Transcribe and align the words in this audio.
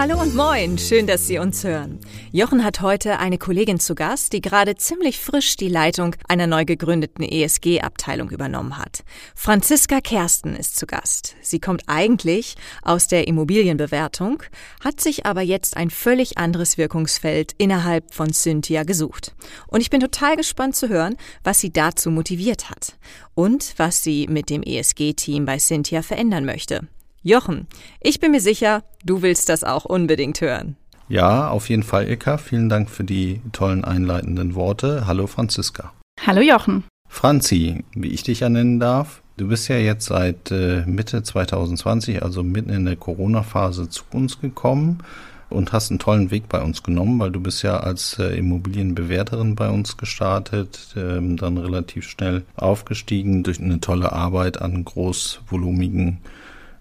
Hallo 0.00 0.18
und 0.18 0.34
moin, 0.34 0.78
schön, 0.78 1.06
dass 1.06 1.26
Sie 1.26 1.38
uns 1.38 1.62
hören. 1.62 2.00
Jochen 2.32 2.64
hat 2.64 2.80
heute 2.80 3.18
eine 3.18 3.36
Kollegin 3.36 3.78
zu 3.78 3.94
Gast, 3.94 4.32
die 4.32 4.40
gerade 4.40 4.74
ziemlich 4.76 5.20
frisch 5.20 5.56
die 5.56 5.68
Leitung 5.68 6.16
einer 6.26 6.46
neu 6.46 6.64
gegründeten 6.64 7.22
ESG-Abteilung 7.22 8.30
übernommen 8.30 8.78
hat. 8.78 9.04
Franziska 9.34 10.00
Kersten 10.00 10.56
ist 10.56 10.78
zu 10.78 10.86
Gast. 10.86 11.36
Sie 11.42 11.60
kommt 11.60 11.82
eigentlich 11.86 12.54
aus 12.80 13.08
der 13.08 13.28
Immobilienbewertung, 13.28 14.42
hat 14.82 15.02
sich 15.02 15.26
aber 15.26 15.42
jetzt 15.42 15.76
ein 15.76 15.90
völlig 15.90 16.38
anderes 16.38 16.78
Wirkungsfeld 16.78 17.52
innerhalb 17.58 18.14
von 18.14 18.32
Cynthia 18.32 18.84
gesucht. 18.84 19.34
Und 19.66 19.82
ich 19.82 19.90
bin 19.90 20.00
total 20.00 20.36
gespannt 20.36 20.76
zu 20.76 20.88
hören, 20.88 21.16
was 21.44 21.60
sie 21.60 21.74
dazu 21.74 22.10
motiviert 22.10 22.70
hat 22.70 22.96
und 23.34 23.74
was 23.76 24.02
sie 24.02 24.28
mit 24.28 24.48
dem 24.48 24.62
ESG-Team 24.62 25.44
bei 25.44 25.58
Cynthia 25.58 26.00
verändern 26.00 26.46
möchte. 26.46 26.88
Jochen, 27.22 27.66
ich 28.00 28.18
bin 28.18 28.30
mir 28.30 28.40
sicher, 28.40 28.82
du 29.04 29.20
willst 29.20 29.50
das 29.50 29.62
auch 29.62 29.84
unbedingt 29.84 30.40
hören. 30.40 30.76
Ja, 31.10 31.50
auf 31.50 31.68
jeden 31.68 31.82
Fall, 31.82 32.06
Ilka. 32.08 32.38
Vielen 32.38 32.70
Dank 32.70 32.88
für 32.88 33.04
die 33.04 33.42
tollen 33.52 33.84
einleitenden 33.84 34.54
Worte. 34.54 35.06
Hallo, 35.06 35.26
Franziska. 35.26 35.92
Hallo, 36.26 36.40
Jochen. 36.40 36.84
Franzi, 37.10 37.84
wie 37.94 38.08
ich 38.08 38.22
dich 38.22 38.40
ja 38.40 38.48
nennen 38.48 38.80
darf. 38.80 39.20
Du 39.36 39.48
bist 39.48 39.68
ja 39.68 39.76
jetzt 39.76 40.06
seit 40.06 40.50
äh, 40.50 40.84
Mitte 40.86 41.22
2020, 41.22 42.22
also 42.22 42.42
mitten 42.42 42.70
in 42.70 42.86
der 42.86 42.96
Corona-Phase 42.96 43.90
zu 43.90 44.04
uns 44.12 44.40
gekommen 44.40 45.02
und 45.50 45.72
hast 45.72 45.90
einen 45.90 45.98
tollen 45.98 46.30
Weg 46.30 46.48
bei 46.48 46.62
uns 46.62 46.82
genommen, 46.82 47.18
weil 47.18 47.32
du 47.32 47.40
bist 47.40 47.62
ja 47.62 47.78
als 47.80 48.18
äh, 48.18 48.38
Immobilienbewerterin 48.38 49.56
bei 49.56 49.68
uns 49.68 49.98
gestartet, 49.98 50.94
ähm, 50.96 51.36
dann 51.36 51.58
relativ 51.58 52.08
schnell 52.08 52.44
aufgestiegen 52.54 53.42
durch 53.42 53.60
eine 53.60 53.80
tolle 53.80 54.12
Arbeit 54.12 54.62
an 54.62 54.84
großvolumigen 54.84 56.18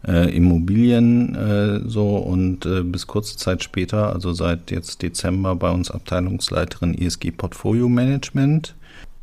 äh, 0.08 0.36
Immobilien 0.36 1.36
äh, 1.36 1.90
so 1.90 2.18
und 2.18 2.66
äh, 2.66 2.84
bis 2.84 3.08
kurze 3.08 3.38
Zeit 3.38 3.64
später, 3.64 4.14
also 4.14 4.34
seit 4.34 4.72
jetzt 4.72 5.02
Dezember 5.02 5.56
bei 5.56 5.72
uns 5.72 5.92
Abteilungsleiterin 5.92 6.94
ESG 6.94 7.32
Portfolio 7.32 7.90
Management. 7.90 8.76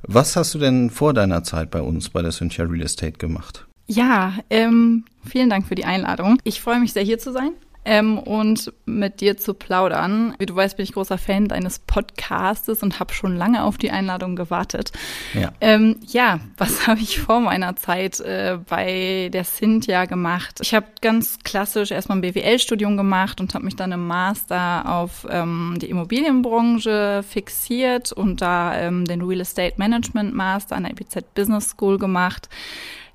Was 0.02 0.36
hast 0.36 0.54
du 0.54 0.58
denn 0.58 0.90
vor 0.90 1.14
deiner 1.14 1.42
Zeit 1.42 1.70
bei 1.70 1.80
uns 1.80 2.10
bei 2.10 2.22
der 2.22 2.30
Cynthia 2.30 2.64
Real 2.64 2.82
Estate 2.82 3.18
gemacht? 3.18 3.66
Ja, 3.88 4.34
ähm, 4.50 5.04
vielen 5.24 5.48
Dank 5.48 5.66
für 5.66 5.74
die 5.74 5.84
Einladung. 5.84 6.38
Ich 6.44 6.60
freue 6.60 6.80
mich 6.80 6.92
sehr, 6.92 7.04
hier 7.04 7.18
zu 7.18 7.32
sein 7.32 7.52
ähm, 7.86 8.18
und 8.18 8.72
mit 8.84 9.20
dir 9.20 9.36
zu 9.36 9.54
plaudern. 9.54 10.34
Wie 10.38 10.46
du 10.46 10.54
weißt, 10.54 10.76
bin 10.76 10.84
ich 10.84 10.92
großer 10.92 11.18
Fan 11.18 11.48
deines 11.48 11.78
Podcastes 11.78 12.82
und 12.82 12.98
habe 12.98 13.14
schon 13.14 13.36
lange 13.36 13.62
auf 13.62 13.78
die 13.78 13.90
Einladung 13.90 14.34
gewartet. 14.34 14.92
Ja, 15.32 15.52
ähm, 15.60 15.96
ja 16.04 16.40
was 16.58 16.86
habe 16.86 17.00
ich 17.00 17.20
vor 17.20 17.40
meiner 17.40 17.76
Zeit 17.76 18.20
äh, 18.20 18.58
bei 18.68 19.30
der 19.32 19.44
Cynthia 19.44 20.04
gemacht? 20.04 20.58
Ich 20.60 20.74
habe 20.74 20.86
ganz 21.00 21.38
klassisch 21.44 21.92
erstmal 21.92 22.18
ein 22.18 22.22
BWL-Studium 22.22 22.96
gemacht 22.96 23.40
und 23.40 23.54
habe 23.54 23.64
mich 23.64 23.76
dann 23.76 23.92
im 23.92 24.06
Master 24.06 24.84
auf 24.86 25.26
ähm, 25.30 25.76
die 25.80 25.88
Immobilienbranche 25.88 27.24
fixiert 27.26 28.12
und 28.12 28.42
da 28.42 28.76
ähm, 28.76 29.04
den 29.04 29.22
Real 29.22 29.40
Estate 29.40 29.74
Management 29.76 30.34
Master 30.34 30.74
an 30.74 30.82
der 30.82 30.92
IBZ 30.92 31.34
Business 31.34 31.70
School 31.70 31.98
gemacht. 31.98 32.48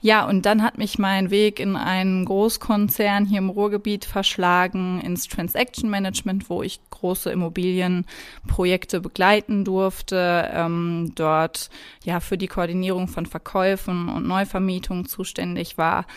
Ja, 0.03 0.27
und 0.27 0.47
dann 0.47 0.63
hat 0.63 0.79
mich 0.79 0.97
mein 0.97 1.29
Weg 1.29 1.59
in 1.59 1.75
einen 1.75 2.25
Großkonzern 2.25 3.27
hier 3.27 3.37
im 3.37 3.51
Ruhrgebiet 3.51 4.03
verschlagen, 4.03 4.99
ins 4.99 5.27
Transaction 5.27 5.91
Management, 5.91 6.49
wo 6.49 6.63
ich 6.63 6.79
große 6.89 7.31
Immobilienprojekte 7.31 8.99
begleiten 8.99 9.63
durfte, 9.63 10.49
ähm, 10.53 11.11
dort 11.13 11.69
ja 12.03 12.19
für 12.19 12.39
die 12.39 12.47
Koordinierung 12.47 13.07
von 13.07 13.27
Verkäufen 13.27 14.09
und 14.09 14.27
Neuvermietungen 14.27 15.05
zuständig 15.05 15.77
war 15.77 16.07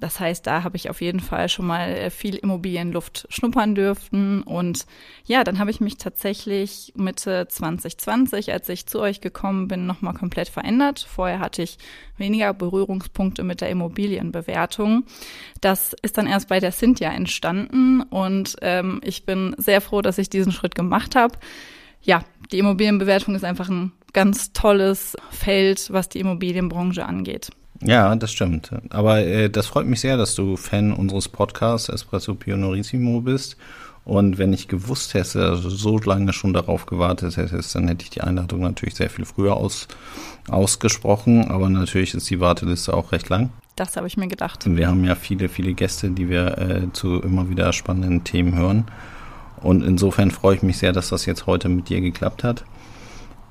das 0.00 0.20
heißt, 0.20 0.46
da 0.46 0.62
habe 0.62 0.76
ich 0.76 0.90
auf 0.90 1.00
jeden 1.00 1.18
Fall 1.18 1.48
schon 1.48 1.66
mal 1.66 1.90
äh, 1.90 2.10
viel 2.10 2.36
Immobilienluft 2.36 3.26
schnuppern 3.30 3.74
dürften. 3.74 4.42
Und 4.42 4.86
ja, 5.24 5.42
dann 5.42 5.58
habe 5.58 5.70
ich 5.70 5.80
mich 5.80 5.96
tatsächlich 5.96 6.92
Mitte 6.96 7.48
2020, 7.48 8.52
als 8.52 8.68
ich 8.68 8.86
zu 8.86 9.00
euch 9.00 9.20
gekommen 9.20 9.66
bin, 9.66 9.86
nochmal 9.86 10.14
komplett 10.14 10.48
verändert. 10.48 11.04
Vorher 11.08 11.40
hatte 11.40 11.62
ich 11.62 11.78
weniger 12.16 12.54
Berührungspunkte 12.54 13.42
mit 13.42 13.60
der 13.60 13.70
Immobilienbewertung. 13.70 15.04
Das 15.60 15.96
ist 16.02 16.16
dann 16.16 16.28
erst 16.28 16.48
bei 16.48 16.60
der 16.60 16.72
Cynthia 16.72 17.10
entstanden 17.10 18.02
und 18.02 18.56
ähm, 18.62 19.00
ich 19.02 19.26
bin 19.26 19.54
sehr 19.58 19.80
froh, 19.80 20.02
dass 20.02 20.18
ich 20.18 20.30
diesen 20.30 20.52
Schritt 20.52 20.74
gemacht 20.76 21.16
habe. 21.16 21.38
Ja, 22.02 22.24
die 22.52 22.58
Immobilienbewertung 22.58 23.34
ist 23.34 23.44
einfach 23.44 23.68
ein 23.68 23.92
ganz 24.12 24.52
tolles 24.52 25.16
Feld, 25.30 25.92
was 25.92 26.08
die 26.08 26.20
Immobilienbranche 26.20 27.04
angeht. 27.04 27.50
Ja, 27.82 28.14
das 28.16 28.32
stimmt. 28.32 28.70
Aber 28.90 29.20
äh, 29.20 29.50
das 29.50 29.66
freut 29.66 29.86
mich 29.86 30.00
sehr, 30.00 30.16
dass 30.16 30.34
du 30.34 30.56
Fan 30.56 30.92
unseres 30.92 31.28
Podcasts 31.28 31.88
Espresso 31.88 32.34
Pionorissimo 32.34 33.20
bist. 33.20 33.56
Und 34.04 34.38
wenn 34.38 34.54
ich 34.54 34.68
gewusst 34.68 35.12
hätte, 35.12 35.44
also 35.44 35.68
so 35.68 35.98
lange 35.98 36.32
schon 36.32 36.54
darauf 36.54 36.86
gewartet 36.86 37.36
hättest, 37.36 37.74
dann 37.74 37.88
hätte 37.88 38.04
ich 38.04 38.10
die 38.10 38.22
Einladung 38.22 38.60
natürlich 38.60 38.94
sehr 38.94 39.10
viel 39.10 39.26
früher 39.26 39.56
aus, 39.56 39.86
ausgesprochen. 40.48 41.50
Aber 41.50 41.68
natürlich 41.68 42.14
ist 42.14 42.30
die 42.30 42.40
Warteliste 42.40 42.94
auch 42.94 43.12
recht 43.12 43.28
lang. 43.28 43.50
Das 43.76 43.96
habe 43.96 44.06
ich 44.06 44.16
mir 44.16 44.26
gedacht. 44.26 44.64
Wir 44.66 44.88
haben 44.88 45.04
ja 45.04 45.14
viele, 45.14 45.48
viele 45.48 45.74
Gäste, 45.74 46.10
die 46.10 46.28
wir 46.28 46.58
äh, 46.58 46.92
zu 46.92 47.20
immer 47.20 47.48
wieder 47.48 47.72
spannenden 47.72 48.24
Themen 48.24 48.56
hören. 48.56 48.86
Und 49.60 49.84
insofern 49.84 50.30
freue 50.30 50.56
ich 50.56 50.62
mich 50.62 50.78
sehr, 50.78 50.92
dass 50.92 51.10
das 51.10 51.26
jetzt 51.26 51.46
heute 51.46 51.68
mit 51.68 51.88
dir 51.88 52.00
geklappt 52.00 52.44
hat. 52.44 52.64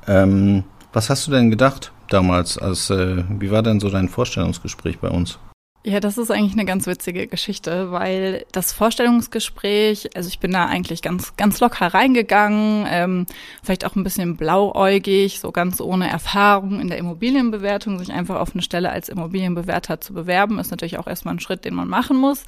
Ähm, 0.08 0.64
was 0.92 1.10
hast 1.10 1.28
du 1.28 1.32
denn 1.32 1.52
gedacht? 1.52 1.92
Damals? 2.10 2.58
Als, 2.58 2.90
äh, 2.90 3.24
wie 3.40 3.52
war 3.52 3.64
denn 3.64 3.80
so 3.80 3.90
dein 3.90 4.10
Vorstellungsgespräch 4.10 5.00
bei 5.00 5.10
uns? 5.10 5.40
Ja, 5.88 6.02
das 6.02 6.18
ist 6.18 6.32
eigentlich 6.32 6.52
eine 6.52 6.66
ganz 6.66 6.86
witzige 6.86 7.28
Geschichte, 7.28 7.92
weil 7.94 8.46
das 8.52 8.74
Vorstellungsgespräch, 8.74 10.10
also 10.18 10.28
ich 10.28 10.40
bin 10.40 10.52
da 10.52 10.66
eigentlich 10.66 11.02
ganz, 11.02 11.38
ganz 11.38 11.62
locker 11.62 11.88
reingegangen, 11.88 12.86
ähm, 12.90 13.26
vielleicht 13.64 13.86
auch 13.86 13.96
ein 13.96 14.04
bisschen 14.04 14.36
blauäugig, 14.36 15.40
so 15.40 15.54
ganz 15.54 15.80
ohne 15.80 16.10
Erfahrung 16.10 16.82
in 16.82 16.90
der 16.90 16.98
Immobilienbewertung, 16.98 18.00
sich 18.00 18.12
einfach 18.12 18.36
auf 18.36 18.54
eine 18.54 18.64
Stelle 18.64 18.90
als 18.90 19.08
Immobilienbewerter 19.08 20.02
zu 20.02 20.14
bewerben, 20.14 20.60
ist 20.60 20.72
natürlich 20.72 20.98
auch 20.98 21.08
erstmal 21.08 21.36
ein 21.36 21.40
Schritt, 21.40 21.64
den 21.64 21.76
man 21.76 21.88
machen 21.88 22.18
muss. 22.18 22.44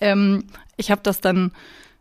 Ähm, 0.00 0.46
ich 0.76 0.90
habe 0.90 1.02
das 1.04 1.20
dann 1.20 1.52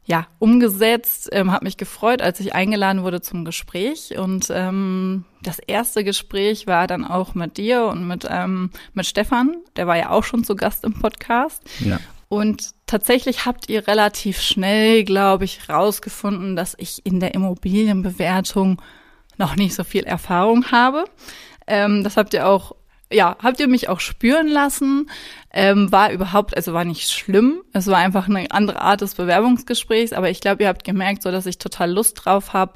ja, 0.10 0.26
umgesetzt, 0.40 1.30
ähm, 1.34 1.52
habe 1.52 1.66
mich 1.66 1.78
gefreut, 1.78 2.24
als 2.24 2.40
ich 2.40 2.56
eingeladen 2.56 3.04
wurde 3.04 3.22
zum 3.22 3.46
Gespräch. 3.46 4.18
Und 4.18 4.48
ähm, 4.50 5.24
das 5.44 5.60
erste 5.60 6.04
Gespräch 6.04 6.66
war 6.66 6.88
dann 6.88 7.06
auch 7.06 7.36
mit 7.36 7.58
dir 7.58 7.86
und 7.86 8.08
mit, 8.08 8.26
ähm, 8.28 8.72
mit 8.94 9.06
Stefan, 9.06 9.58
der 9.76 9.86
war 9.86 9.98
ja 9.98 10.10
auch 10.10 10.24
schon 10.24 10.44
zu 10.44 10.56
Gast 10.56 10.84
im 10.84 10.94
Podcast. 10.94 11.62
Ja. 11.80 12.00
Und 12.28 12.72
tatsächlich 12.88 13.46
habt 13.46 13.70
ihr 13.70 13.88
relativ 13.88 14.42
schnell, 14.42 15.04
glaube 15.04 15.46
ich, 15.46 15.70
rausgefunden, 15.70 16.56
dass 16.56 16.76
ich 16.80 17.06
in 17.06 17.20
der 17.20 17.36
Immobilienbewertung 17.36 18.82
noch 19.38 19.56
nicht 19.56 19.76
so 19.76 19.84
viel 19.84 20.06
Erfahrung 20.06 20.72
habe. 20.72 21.06
Ähm, 21.68 22.04
das 22.04 22.18
habt 22.18 22.34
ihr 22.34 22.48
auch 22.48 22.74
ja, 23.12 23.38
habt 23.42 23.60
ihr 23.60 23.68
mich 23.68 23.90
auch 23.90 24.00
spüren 24.00 24.48
lassen. 24.48 25.10
Ähm, 25.52 25.92
war 25.92 26.12
überhaupt, 26.12 26.56
also 26.56 26.74
war 26.74 26.86
nicht 26.86 27.10
schlimm. 27.10 27.62
Es 27.74 27.88
war 27.88 27.98
einfach 27.98 28.28
eine 28.30 28.52
andere 28.52 28.82
Art 28.82 29.02
des 29.02 29.16
Bewerbungsgesprächs, 29.16 30.14
aber 30.14 30.30
ich 30.30 30.42
glaube, 30.42 30.64
ihr 30.64 30.70
habt 30.70 30.84
gemerkt, 30.84 31.24
so 31.24 31.32
dass 31.32 31.46
ich 31.46 31.58
total 31.58 31.92
Lust 31.92 32.24
drauf 32.24 32.54
habe, 32.54 32.74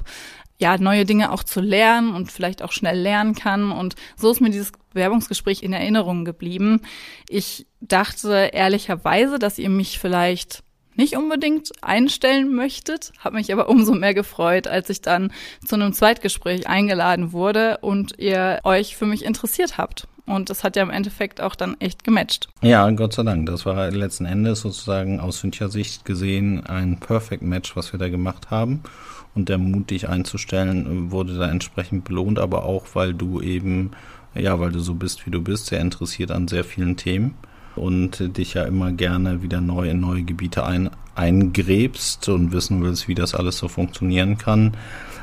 ja, 0.58 0.78
neue 0.78 1.04
Dinge 1.04 1.32
auch 1.32 1.42
zu 1.42 1.60
lernen 1.60 2.14
und 2.14 2.30
vielleicht 2.30 2.62
auch 2.62 2.72
schnell 2.72 2.98
lernen 2.98 3.34
kann. 3.34 3.72
Und 3.72 3.96
so 4.16 4.30
ist 4.30 4.40
mir 4.40 4.50
dieses 4.50 4.72
Bewerbungsgespräch 4.92 5.62
in 5.62 5.72
Erinnerung 5.72 6.24
geblieben. 6.24 6.80
Ich 7.28 7.66
dachte 7.80 8.50
ehrlicherweise, 8.52 9.38
dass 9.38 9.58
ihr 9.58 9.68
mich 9.68 9.98
vielleicht 9.98 10.62
nicht 10.96 11.16
unbedingt 11.16 11.72
einstellen 11.82 12.54
möchtet, 12.54 13.12
habe 13.18 13.36
mich 13.36 13.52
aber 13.52 13.68
umso 13.68 13.94
mehr 13.94 14.14
gefreut, 14.14 14.68
als 14.68 14.88
ich 14.90 15.00
dann 15.00 15.32
zu 15.66 15.74
einem 15.74 15.92
Zweitgespräch 15.92 16.68
eingeladen 16.68 17.32
wurde 17.32 17.78
und 17.78 18.18
ihr 18.18 18.60
euch 18.62 18.96
für 18.96 19.06
mich 19.06 19.24
interessiert 19.24 19.76
habt. 19.76 20.06
Und 20.26 20.48
das 20.48 20.64
hat 20.64 20.76
ja 20.76 20.82
im 20.82 20.90
Endeffekt 20.90 21.40
auch 21.40 21.54
dann 21.54 21.76
echt 21.80 22.02
gematcht. 22.02 22.48
Ja, 22.62 22.88
Gott 22.90 23.12
sei 23.12 23.24
Dank. 23.24 23.46
Das 23.46 23.66
war 23.66 23.90
letzten 23.90 24.24
Endes 24.24 24.60
sozusagen 24.60 25.20
aus 25.20 25.40
Cynthia 25.40 25.68
Sicht 25.68 26.04
gesehen 26.04 26.66
ein 26.66 26.98
Perfect 26.98 27.42
Match, 27.42 27.76
was 27.76 27.92
wir 27.92 27.98
da 27.98 28.08
gemacht 28.08 28.50
haben. 28.50 28.82
Und 29.34 29.48
der 29.48 29.58
Mut, 29.58 29.90
dich 29.90 30.08
einzustellen, 30.08 31.10
wurde 31.10 31.36
da 31.36 31.50
entsprechend 31.50 32.04
belohnt, 32.04 32.38
aber 32.38 32.64
auch, 32.64 32.86
weil 32.94 33.12
du 33.14 33.40
eben, 33.40 33.90
ja, 34.34 34.60
weil 34.60 34.70
du 34.70 34.78
so 34.78 34.94
bist, 34.94 35.26
wie 35.26 35.30
du 35.30 35.42
bist, 35.42 35.66
sehr 35.66 35.80
interessiert 35.80 36.30
an 36.30 36.48
sehr 36.48 36.64
vielen 36.64 36.96
Themen 36.96 37.34
und 37.76 38.36
dich 38.36 38.54
ja 38.54 38.64
immer 38.64 38.92
gerne 38.92 39.42
wieder 39.42 39.60
neu 39.60 39.90
in 39.90 40.00
neue 40.00 40.22
Gebiete 40.22 40.64
ein, 40.64 40.90
eingräbst 41.14 42.28
und 42.28 42.52
wissen 42.52 42.82
willst, 42.82 43.08
wie 43.08 43.14
das 43.14 43.34
alles 43.34 43.58
so 43.58 43.68
funktionieren 43.68 44.38
kann. 44.38 44.76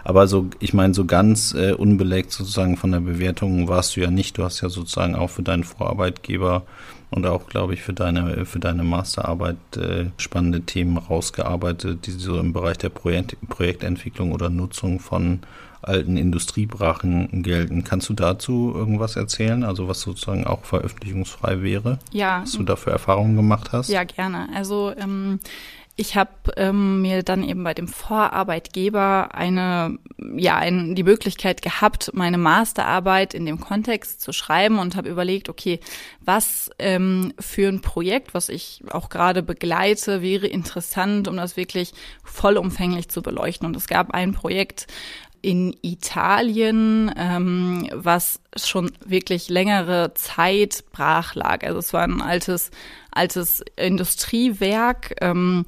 Aber 0.03 0.27
so, 0.27 0.48
ich 0.59 0.74
meine, 0.74 0.94
so 0.94 1.06
ganz 1.06 1.53
äh, 1.53 1.74
unbelegt 1.74 2.31
sozusagen 2.31 2.77
von 2.77 2.92
der 2.92 3.01
Bewertung 3.01 3.68
warst 3.68 3.95
du 3.95 4.01
ja 4.01 4.12
nicht. 4.12 4.38
Du 4.38 4.44
hast 4.44 4.62
ja 4.62 4.69
sozusagen 4.69 5.15
auch 5.15 5.30
für 5.30 5.44
deinen 5.44 5.63
Vorarbeitgeber 5.63 6.63
und 7.12 7.25
auch, 7.25 7.48
glaube 7.48 7.74
ich, 7.74 7.81
für 7.81 7.94
deine, 7.94 8.45
für 8.45 8.59
deine 8.59 8.83
Masterarbeit 8.83 9.57
äh, 9.75 10.06
spannende 10.18 10.62
Themen 10.62 10.98
rausgearbeitet, 10.98 12.07
die 12.07 12.12
so 12.12 12.39
im 12.39 12.53
Bereich 12.53 12.77
der 12.77 12.89
Projekt, 12.89 13.36
Projektentwicklung 13.50 14.31
oder 14.31 14.50
Nutzung 14.50 15.00
von 15.00 15.42
alten 15.81 16.15
Industriebrachen 16.15 17.44
gelten. 17.44 17.83
Kannst 17.83 18.07
du 18.09 18.13
dazu 18.13 18.74
irgendwas 18.75 19.15
erzählen? 19.15 19.63
Also 19.63 19.88
was 19.88 20.01
sozusagen 20.01 20.45
auch 20.45 20.63
veröffentlichungsfrei 20.63 21.62
wäre? 21.62 22.00
Ja. 22.12 22.42
Was 22.44 22.53
du 22.53 22.63
dafür 22.63 22.94
Erfahrungen 22.94 23.36
gemacht 23.36 23.71
hast? 23.71 23.89
Ja, 23.89 24.03
gerne. 24.03 24.48
Also 24.56 24.94
ähm, 24.98 25.39
ich 25.95 26.15
habe 26.15 26.31
ähm, 26.57 27.01
mir 27.01 27.21
dann 27.21 27.43
eben 27.43 27.63
bei 27.63 27.73
dem 27.73 27.88
Vorarbeitgeber 27.88 29.35
eine, 29.35 29.99
ja, 30.35 30.57
ein, 30.57 30.95
die 30.95 31.03
Möglichkeit 31.03 31.61
gehabt, 31.61 32.11
meine 32.13 32.38
Masterarbeit 32.38 33.33
in 33.33 33.45
dem 33.45 33.59
Kontext 33.59 34.21
zu 34.21 34.31
schreiben 34.31 34.79
und 34.79 34.95
habe 34.95 35.09
überlegt, 35.09 35.49
okay, 35.49 35.79
was 36.21 36.71
ähm, 36.79 37.33
für 37.39 37.67
ein 37.67 37.81
Projekt, 37.81 38.33
was 38.33 38.49
ich 38.49 38.81
auch 38.89 39.09
gerade 39.09 39.43
begleite, 39.43 40.21
wäre 40.21 40.47
interessant, 40.47 41.27
um 41.27 41.38
das 41.38 41.57
wirklich 41.57 41.93
vollumfänglich 42.23 43.09
zu 43.09 43.21
beleuchten. 43.21 43.67
Und 43.67 43.75
es 43.75 43.88
gab 43.88 44.11
ein 44.11 44.33
Projekt, 44.33 44.88
in 45.41 45.75
Italien, 45.81 47.11
ähm, 47.17 47.89
was 47.93 48.39
schon 48.55 48.91
wirklich 49.05 49.49
längere 49.49 50.13
Zeit 50.13 50.83
brach 50.91 51.35
lag. 51.35 51.63
Also 51.63 51.79
es 51.79 51.93
war 51.93 52.03
ein 52.03 52.21
altes, 52.21 52.71
altes 53.11 53.63
Industriewerk, 53.75 55.15
ähm, 55.21 55.65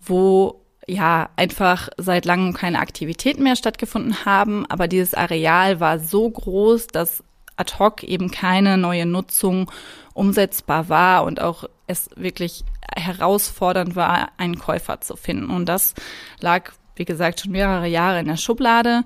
wo 0.00 0.62
ja 0.86 1.30
einfach 1.36 1.88
seit 1.96 2.24
langem 2.24 2.54
keine 2.54 2.80
Aktivitäten 2.80 3.44
mehr 3.44 3.56
stattgefunden 3.56 4.24
haben, 4.24 4.66
aber 4.66 4.88
dieses 4.88 5.14
Areal 5.14 5.78
war 5.80 5.98
so 5.98 6.28
groß, 6.28 6.88
dass 6.88 7.22
ad 7.56 7.74
hoc 7.78 8.02
eben 8.02 8.30
keine 8.30 8.78
neue 8.78 9.06
Nutzung 9.06 9.70
umsetzbar 10.14 10.88
war 10.88 11.24
und 11.24 11.40
auch 11.40 11.64
es 11.86 12.10
wirklich 12.16 12.64
herausfordernd 12.94 13.96
war, 13.96 14.30
einen 14.36 14.58
Käufer 14.58 15.00
zu 15.00 15.16
finden. 15.16 15.50
Und 15.50 15.66
das 15.66 15.94
lag 16.40 16.72
wie 16.96 17.04
gesagt, 17.04 17.40
schon 17.40 17.52
mehrere 17.52 17.86
Jahre 17.86 18.20
in 18.20 18.26
der 18.26 18.36
Schublade 18.36 19.04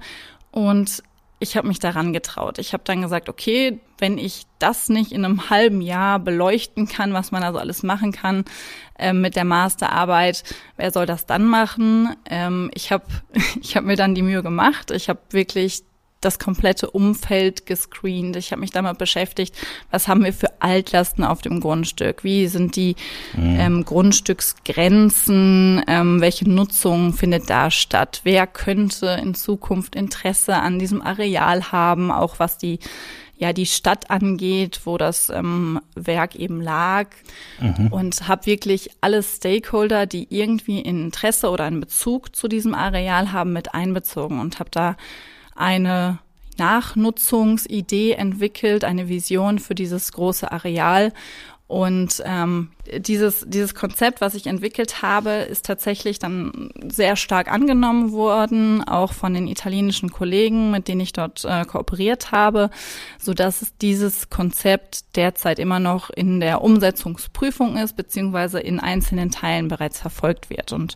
und 0.51 1.03
ich 1.39 1.57
habe 1.57 1.69
mich 1.69 1.79
daran 1.79 2.13
getraut. 2.13 2.59
Ich 2.59 2.73
habe 2.73 2.83
dann 2.85 3.03
gesagt, 3.03 3.29
okay, 3.29 3.79
wenn 3.99 4.17
ich 4.17 4.47
das 4.59 4.89
nicht 4.89 5.13
in 5.13 5.25
einem 5.25 5.51
halben 5.51 5.83
Jahr 5.83 6.19
beleuchten 6.19 6.89
kann, 6.89 7.13
was 7.13 7.31
man 7.31 7.43
also 7.43 7.59
alles 7.59 7.83
machen 7.83 8.13
kann 8.13 8.45
äh, 8.99 9.13
mit 9.13 9.37
der 9.37 9.45
Masterarbeit, 9.45 10.45
wer 10.77 10.91
soll 10.91 11.05
das 11.05 11.27
dann 11.27 11.45
machen? 11.45 12.15
Ähm, 12.25 12.71
ich 12.75 12.91
habe 12.91 13.05
ich 13.61 13.77
hab 13.77 13.85
mir 13.85 13.97
dann 13.97 14.15
die 14.15 14.23
Mühe 14.23 14.43
gemacht. 14.43 14.91
Ich 14.91 15.09
habe 15.09 15.21
wirklich 15.31 15.83
das 16.21 16.39
komplette 16.39 16.91
Umfeld 16.91 17.67
gescreent. 17.67 18.37
Ich 18.37 18.53
habe 18.53 18.61
mich 18.61 18.71
damit 18.71 18.99
beschäftigt, 18.99 19.55
was 19.91 20.09
haben 20.09 20.25
wir 20.25 20.33
für 20.33 20.61
Altlasten 20.61 21.25
auf 21.25 21.43
dem 21.43 21.61
Grundstück? 21.61 22.25
Wie 22.25 22.47
sind 22.49 22.77
die 22.77 22.97
mhm. 23.35 23.61
ähm, 23.61 23.85
Grundstücksgrenzen? 23.85 25.85
Ähm, 25.87 26.21
welche 26.21 26.49
Nutzung 26.49 27.13
findet 27.13 27.51
da 27.51 27.71
statt? 27.71 28.21
Wer 28.25 28.47
könnte 28.47 29.21
in 29.23 29.35
Zukunft 29.35 29.95
Interesse 29.95 30.57
an 30.57 30.79
diesem 30.79 31.03
Areal 31.03 31.71
haben? 31.71 32.11
Auch 32.11 32.39
was 32.39 32.59
die 32.59 32.79
ja 33.39 33.53
die 33.53 33.67
Stadt 33.67 34.11
angeht, 34.11 34.81
wo 34.85 34.97
das 34.97 35.29
ähm, 35.29 35.81
Werk 35.95 36.37
eben 36.37 36.61
lag 36.61 37.09
mhm. 37.61 37.89
und 37.89 38.29
habe 38.29 38.47
wirklich 38.47 38.91
alle 39.01 39.23
Stakeholder, 39.23 40.07
die 40.07 40.27
irgendwie 40.31 40.81
ein 40.81 41.05
Interesse 41.05 41.51
oder 41.51 41.65
einen 41.65 41.81
Bezug 41.81 42.35
zu 42.35 42.49
diesem 42.49 42.75
Areal 42.75 43.33
haben, 43.33 43.53
mit 43.53 43.75
einbezogen 43.75 44.41
und 44.41 44.59
habe 44.59 44.71
da 44.71 44.97
eine 45.57 46.19
Nachnutzungsidee 46.59 48.13
entwickelt, 48.13 48.85
eine 48.85 49.09
Vision 49.09 49.59
für 49.59 49.75
dieses 49.75 50.13
große 50.13 50.51
Areal. 50.51 51.13
Und 51.69 52.23
ähm, 52.25 52.71
dieses, 52.97 53.45
dieses 53.49 53.75
Konzept, 53.75 54.21
was 54.21 54.37
ich 54.37 54.47
entwickelt 54.47 55.03
habe, 55.03 55.31
ist 55.31 55.67
tatsächlich 55.67 56.21
dann 56.21 56.71
sehr 56.89 57.17
stark 57.17 57.51
angenommen 57.51 58.13
worden, 58.13 58.87
auch 58.87 59.13
von 59.13 59.35
den 59.35 59.49
italienischen 59.49 60.13
Kollegen, 60.13 60.71
mit 60.71 60.87
denen 60.87 61.01
ich 61.01 61.13
dort 61.13 61.45
äh, 61.45 61.65
kooperiert 61.65 62.31
habe, 62.31 62.71
so 63.19 63.35
dass 63.35 63.73
dieses 63.83 64.31
Konzept 64.31 65.17
derzeit 65.17 65.59
immer 65.59 65.81
noch 65.81 66.11
in 66.11 66.39
der 66.39 66.63
Umsetzungsprüfung 66.63 67.77
ist, 67.77 67.97
beziehungsweise 67.97 68.61
in 68.61 68.79
einzelnen 68.79 69.33
Teilen 69.33 69.67
bereits 69.67 70.01
verfolgt 70.01 70.51
wird. 70.51 70.73
Und 70.73 70.95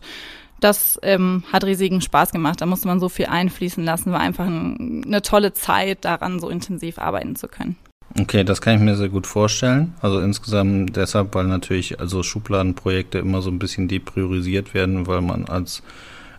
das 0.61 0.99
ähm, 1.03 1.43
hat 1.51 1.65
riesigen 1.65 1.99
Spaß 2.01 2.31
gemacht. 2.31 2.61
Da 2.61 2.65
musste 2.65 2.87
man 2.87 2.99
so 2.99 3.09
viel 3.09 3.25
einfließen 3.25 3.83
lassen. 3.83 4.11
War 4.11 4.21
einfach 4.21 4.45
ein, 4.45 5.03
eine 5.05 5.21
tolle 5.21 5.53
Zeit, 5.53 6.05
daran 6.05 6.39
so 6.39 6.49
intensiv 6.49 6.99
arbeiten 6.99 7.35
zu 7.35 7.47
können. 7.47 7.75
Okay, 8.19 8.43
das 8.43 8.61
kann 8.61 8.75
ich 8.75 8.81
mir 8.81 8.95
sehr 8.95 9.09
gut 9.09 9.25
vorstellen. 9.25 9.95
Also 10.01 10.19
insgesamt 10.19 10.95
deshalb, 10.95 11.33
weil 11.33 11.45
natürlich 11.45 11.99
also 11.99 12.23
Schubladenprojekte 12.23 13.19
immer 13.19 13.41
so 13.41 13.49
ein 13.49 13.59
bisschen 13.59 13.87
depriorisiert 13.87 14.73
werden, 14.73 15.07
weil 15.07 15.21
man 15.21 15.45
als 15.45 15.81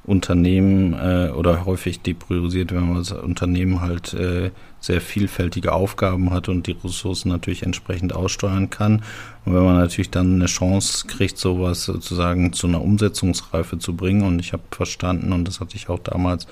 Unternehmen 0.05 0.95
äh, 0.95 1.31
oder 1.31 1.65
häufig 1.65 2.01
depriorisiert, 2.01 2.73
wenn 2.73 2.89
man 2.89 2.97
als 2.97 3.13
Unternehmen 3.13 3.81
halt 3.81 4.15
äh, 4.15 4.51
sehr 4.81 5.01
vielfältige 5.01 5.73
Aufgaben 5.73 6.31
hat 6.31 6.49
und 6.49 6.67
die 6.67 6.77
Ressourcen 6.83 7.29
natürlich 7.29 7.63
entsprechend 7.63 8.13
aussteuern 8.13 8.69
kann. 8.69 9.03
Und 9.45 9.55
wenn 9.55 9.63
man 9.63 9.77
natürlich 9.77 10.11
dann 10.11 10.35
eine 10.35 10.47
Chance 10.47 11.07
kriegt, 11.07 11.39
sowas 11.39 11.85
sozusagen 11.85 12.53
zu 12.53 12.67
einer 12.67 12.83
Umsetzungsreife 12.83 13.79
zu 13.79 13.95
bringen, 13.95 14.23
und 14.23 14.41
ich 14.41 14.53
habe 14.53 14.65
verstanden, 14.73 15.33
und 15.33 15.47
das 15.47 15.61
hatte 15.61 15.77
ich 15.77 15.89
auch 15.89 16.01
damals 16.01 16.49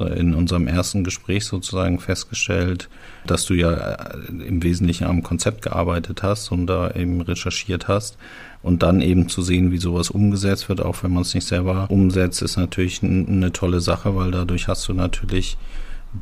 in 0.00 0.34
unserem 0.34 0.68
ersten 0.68 1.04
Gespräch 1.04 1.44
sozusagen 1.44 1.98
festgestellt, 1.98 2.88
dass 3.26 3.44
du 3.44 3.54
ja 3.54 3.72
äh, 3.72 4.18
im 4.28 4.62
Wesentlichen 4.62 5.04
am 5.04 5.22
Konzept 5.22 5.62
gearbeitet 5.62 6.22
hast 6.22 6.50
und 6.52 6.66
da 6.66 6.90
eben 6.92 7.20
recherchiert 7.20 7.88
hast. 7.88 8.18
Und 8.62 8.82
dann 8.82 9.00
eben 9.00 9.28
zu 9.28 9.42
sehen, 9.42 9.70
wie 9.70 9.78
sowas 9.78 10.10
umgesetzt 10.10 10.68
wird, 10.68 10.80
auch 10.80 11.02
wenn 11.02 11.12
man 11.12 11.22
es 11.22 11.34
nicht 11.34 11.46
selber 11.46 11.86
umsetzt, 11.88 12.42
ist 12.42 12.56
natürlich 12.56 13.02
eine 13.02 13.52
tolle 13.52 13.80
Sache, 13.80 14.16
weil 14.16 14.32
dadurch 14.32 14.66
hast 14.66 14.88
du 14.88 14.92
natürlich 14.92 15.56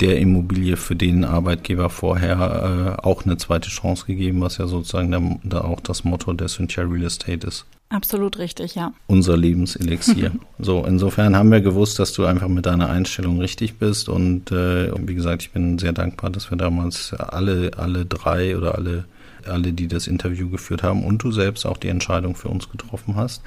der 0.01 0.19
Immobilie 0.19 0.77
für 0.77 0.97
den 0.97 1.25
Arbeitgeber 1.25 1.91
vorher 1.91 2.97
äh, 3.01 3.03
auch 3.07 3.25
eine 3.25 3.37
zweite 3.37 3.69
Chance 3.69 4.07
gegeben, 4.07 4.41
was 4.41 4.59
ja 4.59 4.67
sozusagen 4.67 5.11
da, 5.11 5.21
da 5.43 5.65
auch 5.65 5.81
das 5.81 6.05
Motto 6.05 6.33
der 6.33 6.49
Cynthia 6.49 6.85
Real 6.85 7.05
Estate 7.05 7.47
ist. 7.47 7.67
Absolut 7.91 8.39
richtig, 8.39 8.75
ja. 8.75 8.93
Unser 9.07 9.37
Lebenselixier. 9.37 10.33
so, 10.59 10.85
insofern 10.85 11.37
haben 11.37 11.53
wir 11.53 11.61
gewusst, 11.61 11.99
dass 11.99 12.13
du 12.13 12.25
einfach 12.25 12.49
mit 12.49 12.67
deiner 12.67 12.89
Einstellung 12.89 13.39
richtig 13.41 13.79
bist 13.79 14.09
und 14.09 14.51
äh, 14.51 14.91
wie 15.07 15.15
gesagt, 15.15 15.43
ich 15.43 15.53
bin 15.53 15.79
sehr 15.79 15.93
dankbar, 15.93 16.31
dass 16.31 16.51
wir 16.51 16.59
damals 16.59 17.15
alle, 17.15 17.71
alle 17.77 18.05
drei 18.05 18.57
oder 18.57 18.75
alle, 18.75 19.05
alle, 19.47 19.73
die 19.73 19.87
das 19.87 20.07
Interview 20.07 20.49
geführt 20.49 20.83
haben 20.83 21.05
und 21.05 21.23
du 21.23 21.31
selbst 21.31 21.67
auch 21.67 21.77
die 21.77 21.89
Entscheidung 21.89 22.35
für 22.35 22.49
uns 22.49 22.69
getroffen 22.69 23.17
hast, 23.17 23.43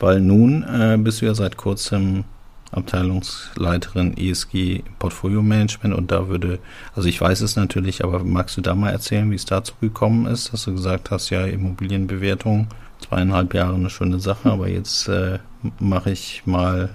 weil 0.00 0.20
nun 0.20 0.64
äh, 0.64 0.98
bist 0.98 1.20
du 1.20 1.26
ja 1.26 1.34
seit 1.34 1.56
kurzem 1.56 2.24
Abteilungsleiterin 2.72 4.16
ESG 4.16 4.82
Portfolio 4.98 5.42
Management 5.42 5.94
und 5.94 6.10
da 6.10 6.28
würde, 6.28 6.58
also 6.94 7.08
ich 7.08 7.20
weiß 7.20 7.42
es 7.42 7.54
natürlich, 7.54 8.02
aber 8.02 8.24
magst 8.24 8.56
du 8.56 8.60
da 8.60 8.74
mal 8.74 8.90
erzählen, 8.90 9.30
wie 9.30 9.36
es 9.36 9.44
dazu 9.44 9.74
gekommen 9.80 10.26
ist, 10.26 10.52
dass 10.52 10.64
du 10.64 10.72
gesagt 10.72 11.10
hast, 11.10 11.30
ja, 11.30 11.44
Immobilienbewertung, 11.44 12.68
zweieinhalb 13.00 13.54
Jahre 13.54 13.74
eine 13.74 13.90
schöne 13.90 14.18
Sache, 14.18 14.50
aber 14.50 14.68
jetzt 14.68 15.08
äh, 15.08 15.38
mache 15.78 16.10
ich 16.10 16.42
mal 16.46 16.90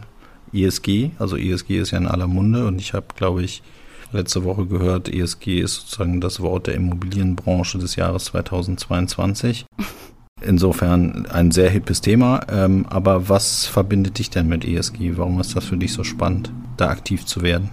ESG, 0.54 1.12
also 1.20 1.38
ESG 1.38 1.78
ist 1.78 1.92
ja 1.92 2.00
in 2.00 2.08
aller 2.08 2.28
Munde 2.28 2.66
und 2.68 2.80
ich 2.80 2.94
habe, 2.94 3.08
glaube 3.16 3.44
ich, 3.44 3.62
letzte 4.12 4.44
Woche 4.44 4.66
gehört, 4.66 5.10
ESG 5.10 5.60
ist 5.60 5.76
sozusagen 5.76 6.22
das 6.22 6.40
Wort 6.40 6.68
der 6.68 6.76
Immobilienbranche 6.76 7.78
des 7.78 7.96
Jahres 7.96 8.26
2022. 8.26 9.66
Insofern 10.42 11.26
ein 11.28 11.52
sehr 11.52 11.70
hippes 11.70 12.02
Thema. 12.02 12.42
Ähm, 12.50 12.86
aber 12.90 13.28
was 13.30 13.66
verbindet 13.66 14.20
dich 14.20 14.30
denn 14.30 14.48
mit 14.48 14.66
ESG? 14.66 15.18
Warum 15.18 15.40
ist 15.40 15.56
das 15.56 15.66
für 15.66 15.78
dich 15.78 15.94
so 15.94 16.04
spannend, 16.04 16.52
da 16.78 16.90
aktiv 16.90 17.26
zu 17.26 17.42
werden? 17.42 17.70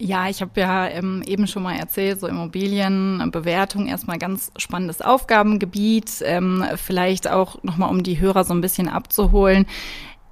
Ja, 0.00 0.28
ich 0.28 0.40
habe 0.40 0.60
ja 0.60 0.86
ähm, 0.88 1.22
eben 1.26 1.48
schon 1.48 1.64
mal 1.64 1.74
erzählt, 1.74 2.20
so 2.20 2.28
Immobilienbewertung 2.28 3.86
erstmal 3.86 4.18
ganz 4.18 4.52
spannendes 4.56 5.00
Aufgabengebiet. 5.00 6.22
Ähm, 6.24 6.64
vielleicht 6.76 7.28
auch 7.28 7.62
nochmal, 7.64 7.90
um 7.90 8.04
die 8.04 8.20
Hörer 8.20 8.44
so 8.44 8.54
ein 8.54 8.60
bisschen 8.60 8.88
abzuholen 8.88 9.66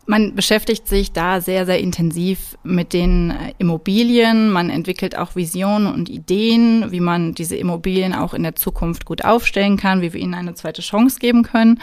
man 0.06 0.34
beschäftigt 0.34 0.88
sich 0.88 1.12
da 1.12 1.40
sehr, 1.40 1.66
sehr 1.66 1.80
intensiv 1.80 2.56
mit 2.62 2.92
den 2.92 3.30
äh, 3.30 3.52
Immobilien. 3.58 4.50
Man 4.50 4.70
entwickelt 4.70 5.18
auch 5.18 5.36
Visionen 5.36 5.92
und 5.92 6.08
Ideen, 6.08 6.90
wie 6.90 7.00
man 7.00 7.34
diese 7.34 7.56
Immobilien 7.56 8.14
auch 8.14 8.32
in 8.32 8.44
der 8.44 8.54
Zukunft 8.54 9.04
gut 9.04 9.25
aufstellen 9.25 9.76
kann, 9.76 10.02
wie 10.02 10.12
wir 10.12 10.20
ihnen 10.20 10.34
eine 10.34 10.54
zweite 10.54 10.82
Chance 10.82 11.18
geben 11.18 11.42
können. 11.42 11.80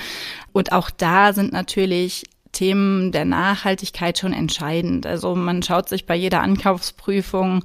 Und 0.54 0.72
auch 0.72 0.90
da 0.90 1.34
sind 1.34 1.52
natürlich 1.52 2.24
Themen 2.54 3.12
der 3.12 3.26
Nachhaltigkeit 3.26 4.18
schon 4.18 4.32
entscheidend. 4.32 5.06
Also 5.06 5.36
man 5.36 5.62
schaut 5.64 5.90
sich 5.90 6.06
bei 6.06 6.16
jeder 6.16 6.42
Ankaufsprüfung 6.42 7.64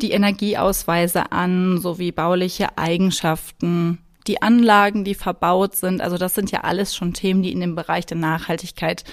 die 0.00 0.12
Energieausweise 0.12 1.32
an, 1.32 1.78
sowie 1.78 2.12
bauliche 2.12 2.78
Eigenschaften, 2.78 3.98
die 4.28 4.40
Anlagen, 4.40 5.04
die 5.04 5.14
verbaut 5.14 5.74
sind. 5.74 6.00
Also 6.00 6.18
das 6.18 6.34
sind 6.34 6.50
ja 6.52 6.60
alles 6.60 6.94
schon 6.94 7.14
Themen, 7.14 7.42
die 7.42 7.52
in 7.52 7.60
dem 7.60 7.74
Bereich 7.74 8.06
der 8.06 8.16
Nachhaltigkeit 8.16 9.04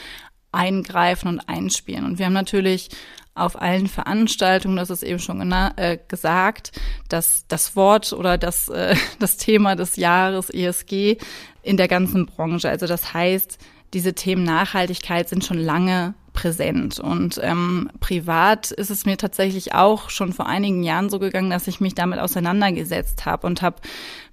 eingreifen 0.55 1.27
und 1.27 1.49
einspielen. 1.49 2.05
Und 2.05 2.19
wir 2.19 2.25
haben 2.25 2.33
natürlich 2.33 2.89
auf 3.35 3.61
allen 3.61 3.87
Veranstaltungen, 3.87 4.77
das 4.77 4.89
ist 4.89 5.03
eben 5.03 5.19
schon 5.19 5.51
äh, 5.51 5.99
gesagt, 6.07 6.71
dass 7.09 7.45
das 7.47 7.75
Wort 7.75 8.13
oder 8.13 8.37
das, 8.37 8.69
äh, 8.69 8.95
das 9.19 9.37
Thema 9.37 9.75
des 9.75 9.97
Jahres 9.97 10.49
ESG 10.49 11.17
in 11.61 11.77
der 11.77 11.87
ganzen 11.87 12.25
Branche. 12.25 12.69
Also 12.69 12.87
das 12.87 13.13
heißt, 13.13 13.59
diese 13.93 14.13
Themen 14.13 14.43
Nachhaltigkeit 14.43 15.29
sind 15.29 15.45
schon 15.45 15.57
lange 15.57 16.15
präsent. 16.35 16.99
Und 16.99 17.39
ähm, 17.41 17.89
privat 17.99 18.69
ist 18.69 18.91
es 18.91 19.05
mir 19.05 19.17
tatsächlich 19.17 19.73
auch 19.73 20.11
schon 20.11 20.33
vor 20.33 20.45
einigen 20.45 20.83
Jahren 20.83 21.09
so 21.09 21.17
gegangen, 21.17 21.49
dass 21.49 21.67
ich 21.67 21.79
mich 21.79 21.95
damit 21.95 22.19
auseinandergesetzt 22.19 23.25
habe 23.25 23.47
und 23.47 23.63
habe 23.63 23.77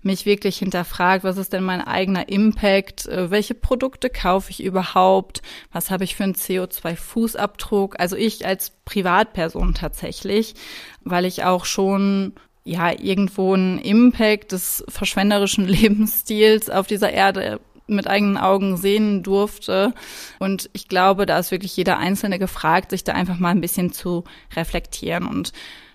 mich 0.02 0.26
wirklich 0.26 0.58
hinterfragt, 0.58 1.24
was 1.24 1.38
ist 1.38 1.52
denn 1.52 1.64
mein 1.64 1.80
eigener 1.80 2.28
Impact, 2.28 3.06
äh, 3.06 3.30
welche 3.30 3.54
Produkte 3.54 4.10
kaufe 4.10 4.50
ich 4.50 4.62
überhaupt, 4.62 5.40
was 5.72 5.90
habe 5.90 6.04
ich 6.04 6.16
für 6.16 6.24
einen 6.24 6.34
CO2-Fußabdruck, 6.34 7.94
also 7.98 8.16
ich 8.16 8.44
als 8.44 8.72
Privatperson 8.84 9.72
tatsächlich, 9.74 10.54
weil 11.04 11.24
ich 11.24 11.44
auch 11.44 11.64
schon 11.64 12.34
ja 12.64 12.92
irgendwo 12.92 13.54
einen 13.54 13.78
Impact 13.78 14.52
des 14.52 14.84
verschwenderischen 14.88 15.66
Lebensstils 15.68 16.68
auf 16.68 16.86
dieser 16.86 17.12
Erde 17.12 17.60
mit 17.92 18.06
eigenen 18.06 18.36
Augen 18.36 18.76
sehen 18.76 19.22
durfte. 19.22 19.94
Und 20.38 20.70
ich 20.72 20.88
glaube, 20.88 21.26
da 21.26 21.38
ist 21.38 21.50
wirklich 21.50 21.76
jeder 21.76 21.98
Einzelne 21.98 22.38
gefragt, 22.38 22.90
sich 22.90 23.04
da 23.04 23.12
einfach 23.12 23.38
mal 23.38 23.50
ein 23.50 23.60
bisschen 23.60 23.92
zu 23.92 24.24
reflektieren. 24.54 25.26
Und 25.26 25.52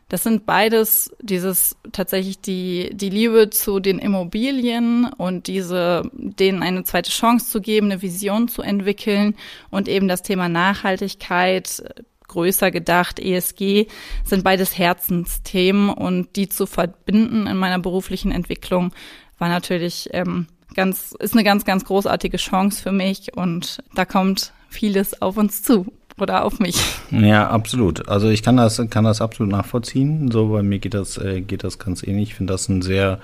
das 0.09 0.23
sind 0.23 0.45
beides 0.45 1.13
dieses 1.21 1.75
tatsächlich 1.91 2.39
die, 2.39 2.91
die 2.93 3.09
Liebe 3.09 3.49
zu 3.49 3.81
den 3.81 3.99
Immobilien 3.99 5.11
und 5.17 5.47
diese, 5.47 6.09
denen 6.13 6.63
eine 6.63 6.85
zweite 6.85 7.11
Chance 7.11 7.49
zu 7.49 7.59
geben, 7.59 7.91
eine 7.91 8.01
Vision 8.01 8.47
zu 8.47 8.61
entwickeln 8.61 9.35
und 9.69 9.89
eben 9.89 10.07
das 10.07 10.21
Thema 10.21 10.47
Nachhaltigkeit, 10.47 11.83
größer 12.29 12.71
gedacht, 12.71 13.19
ESG, 13.19 13.87
sind 14.23 14.43
beides 14.43 14.77
Herzensthemen 14.77 15.89
und 15.89 16.35
die 16.37 16.47
zu 16.47 16.67
verbinden 16.67 17.47
in 17.47 17.57
meiner 17.57 17.79
beruflichen 17.79 18.31
Entwicklung 18.31 18.93
war 19.37 19.49
natürlich 19.49 20.09
ähm, 20.13 20.47
ganz, 20.77 21.13
ist 21.19 21.33
eine 21.33 21.43
ganz, 21.43 21.65
ganz 21.65 21.83
großartige 21.83 22.37
Chance 22.37 22.81
für 22.81 22.93
mich 22.93 23.35
und 23.35 23.79
da 23.95 24.05
kommt 24.05 24.53
vieles 24.69 25.21
auf 25.21 25.35
uns 25.35 25.61
zu 25.61 25.87
oder 26.17 26.45
auf 26.45 26.59
mich. 26.59 26.77
Ja, 27.11 27.49
absolut. 27.49 28.07
Also 28.07 28.29
ich 28.29 28.43
kann 28.43 28.57
das, 28.57 28.81
kann 28.89 29.03
das 29.03 29.21
absolut 29.21 29.51
nachvollziehen. 29.51 30.31
So, 30.31 30.47
bei 30.49 30.63
mir 30.63 30.79
geht 30.79 30.93
das, 30.93 31.17
äh, 31.17 31.41
geht 31.41 31.63
das 31.63 31.79
ganz 31.79 32.03
ähnlich. 32.03 32.29
Ich 32.29 32.35
finde 32.35 32.53
das 32.53 32.69
ein 32.69 32.81
sehr 32.81 33.19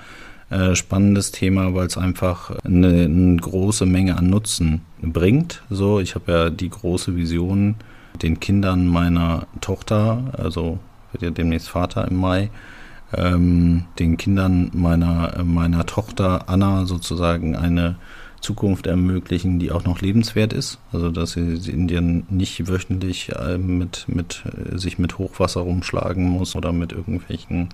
äh, 0.50 0.74
spannendes 0.74 1.32
Thema, 1.32 1.74
weil 1.74 1.86
es 1.86 1.96
einfach 1.96 2.50
eine, 2.64 3.04
eine, 3.04 3.36
große 3.36 3.86
Menge 3.86 4.16
an 4.16 4.30
Nutzen 4.30 4.82
bringt. 5.00 5.62
So, 5.70 6.00
ich 6.00 6.14
habe 6.14 6.32
ja 6.32 6.50
die 6.50 6.70
große 6.70 7.16
Vision, 7.16 7.76
den 8.22 8.38
Kindern 8.38 8.86
meiner 8.86 9.46
Tochter, 9.60 10.32
also 10.36 10.78
wird 11.12 11.22
ja 11.22 11.30
demnächst 11.30 11.68
Vater 11.68 12.06
im 12.06 12.16
Mai, 12.16 12.50
ähm, 13.18 13.84
den 13.98 14.16
Kindern 14.16 14.70
meiner, 14.72 15.42
meiner 15.44 15.86
Tochter 15.86 16.48
Anna 16.48 16.86
sozusagen 16.86 17.56
eine 17.56 17.96
Zukunft 18.40 18.86
ermöglichen, 18.86 19.58
die 19.58 19.72
auch 19.72 19.84
noch 19.84 20.00
lebenswert 20.00 20.52
ist. 20.52 20.78
Also 20.92 21.10
dass 21.10 21.32
sie 21.32 21.40
in 21.40 21.64
Indien 21.64 22.26
nicht 22.28 22.68
wöchentlich 22.68 23.30
äh, 23.30 23.58
mit, 23.58 24.04
mit, 24.06 24.44
äh, 24.44 24.78
sich 24.78 24.98
mit 24.98 25.18
Hochwasser 25.18 25.62
rumschlagen 25.62 26.28
muss 26.28 26.54
oder 26.54 26.72
mit 26.72 26.92
irgendwelchen 26.92 27.70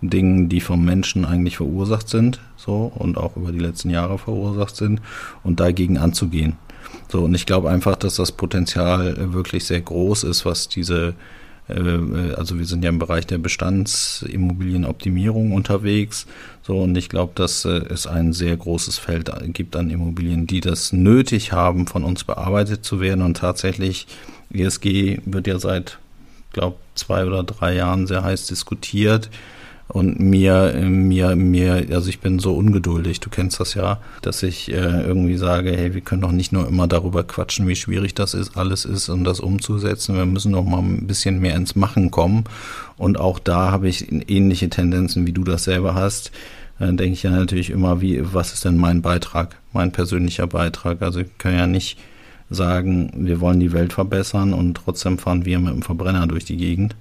Dingen, 0.00 0.48
die 0.48 0.60
vom 0.60 0.84
Menschen 0.84 1.24
eigentlich 1.24 1.56
verursacht 1.56 2.08
sind, 2.08 2.40
so 2.56 2.90
und 2.94 3.18
auch 3.18 3.36
über 3.36 3.52
die 3.52 3.58
letzten 3.58 3.90
Jahre 3.90 4.18
verursacht 4.18 4.76
sind 4.76 5.00
und 5.42 5.60
dagegen 5.60 5.98
anzugehen. 5.98 6.56
So, 7.08 7.24
und 7.24 7.34
ich 7.34 7.46
glaube 7.46 7.68
einfach, 7.68 7.96
dass 7.96 8.16
das 8.16 8.32
Potenzial 8.32 9.32
wirklich 9.34 9.64
sehr 9.64 9.80
groß 9.80 10.24
ist, 10.24 10.46
was 10.46 10.68
diese 10.68 11.08
äh, 11.08 11.14
also 11.68 12.58
wir 12.58 12.64
sind 12.64 12.82
ja 12.82 12.88
im 12.88 12.98
Bereich 12.98 13.26
der 13.26 13.38
Bestandsimmobilienoptimierung 13.38 15.52
unterwegs. 15.52 16.26
So, 16.62 16.78
und 16.78 16.96
ich 16.96 17.08
glaube, 17.08 17.32
dass 17.34 17.64
äh, 17.64 17.80
es 17.90 18.06
ein 18.06 18.32
sehr 18.32 18.56
großes 18.56 18.98
Feld 18.98 19.30
gibt 19.52 19.76
an 19.76 19.90
Immobilien, 19.90 20.46
die 20.46 20.60
das 20.60 20.92
nötig 20.92 21.52
haben, 21.52 21.86
von 21.86 22.04
uns 22.04 22.24
bearbeitet 22.24 22.84
zu 22.84 23.00
werden. 23.00 23.22
Und 23.22 23.36
tatsächlich, 23.36 24.06
ESG 24.52 25.20
wird 25.26 25.46
ja 25.46 25.58
seit, 25.58 25.98
glaube 26.52 26.76
zwei 26.94 27.26
oder 27.26 27.44
drei 27.44 27.74
Jahren 27.74 28.06
sehr 28.06 28.24
heiß 28.24 28.46
diskutiert. 28.46 29.28
Und 29.88 30.20
mir, 30.20 30.74
mir, 30.84 31.34
mir, 31.34 31.86
also 31.92 32.10
ich 32.10 32.20
bin 32.20 32.38
so 32.38 32.54
ungeduldig, 32.54 33.20
du 33.20 33.30
kennst 33.30 33.58
das 33.58 33.72
ja, 33.72 34.00
dass 34.20 34.42
ich 34.42 34.70
äh, 34.70 34.74
irgendwie 34.74 35.38
sage, 35.38 35.70
hey, 35.70 35.94
wir 35.94 36.02
können 36.02 36.20
doch 36.20 36.30
nicht 36.30 36.52
nur 36.52 36.68
immer 36.68 36.86
darüber 36.86 37.24
quatschen, 37.24 37.66
wie 37.66 37.74
schwierig 37.74 38.14
das 38.14 38.34
ist, 38.34 38.58
alles 38.58 38.84
ist, 38.84 39.08
um 39.08 39.24
das 39.24 39.40
umzusetzen. 39.40 40.14
Wir 40.14 40.26
müssen 40.26 40.52
doch 40.52 40.64
mal 40.64 40.80
ein 40.80 41.06
bisschen 41.06 41.40
mehr 41.40 41.56
ins 41.56 41.74
Machen 41.74 42.10
kommen. 42.10 42.44
Und 42.98 43.18
auch 43.18 43.38
da 43.38 43.70
habe 43.70 43.88
ich 43.88 44.12
ähnliche 44.28 44.68
Tendenzen, 44.68 45.26
wie 45.26 45.32
du 45.32 45.42
das 45.42 45.64
selber 45.64 45.94
hast. 45.94 46.32
Dann 46.78 46.98
denke 46.98 47.14
ich 47.14 47.22
ja 47.22 47.30
natürlich 47.30 47.70
immer, 47.70 48.02
wie, 48.02 48.20
was 48.22 48.52
ist 48.52 48.66
denn 48.66 48.76
mein 48.76 49.00
Beitrag, 49.00 49.56
mein 49.72 49.90
persönlicher 49.90 50.46
Beitrag? 50.46 51.00
Also 51.00 51.20
ich 51.20 51.38
kann 51.38 51.54
ja 51.54 51.66
nicht 51.66 51.98
sagen, 52.50 53.10
wir 53.16 53.40
wollen 53.40 53.58
die 53.58 53.72
Welt 53.72 53.94
verbessern 53.94 54.52
und 54.52 54.74
trotzdem 54.74 55.16
fahren 55.16 55.46
wir 55.46 55.58
mit 55.58 55.72
dem 55.72 55.82
Verbrenner 55.82 56.26
durch 56.26 56.44
die 56.44 56.58
Gegend 56.58 56.94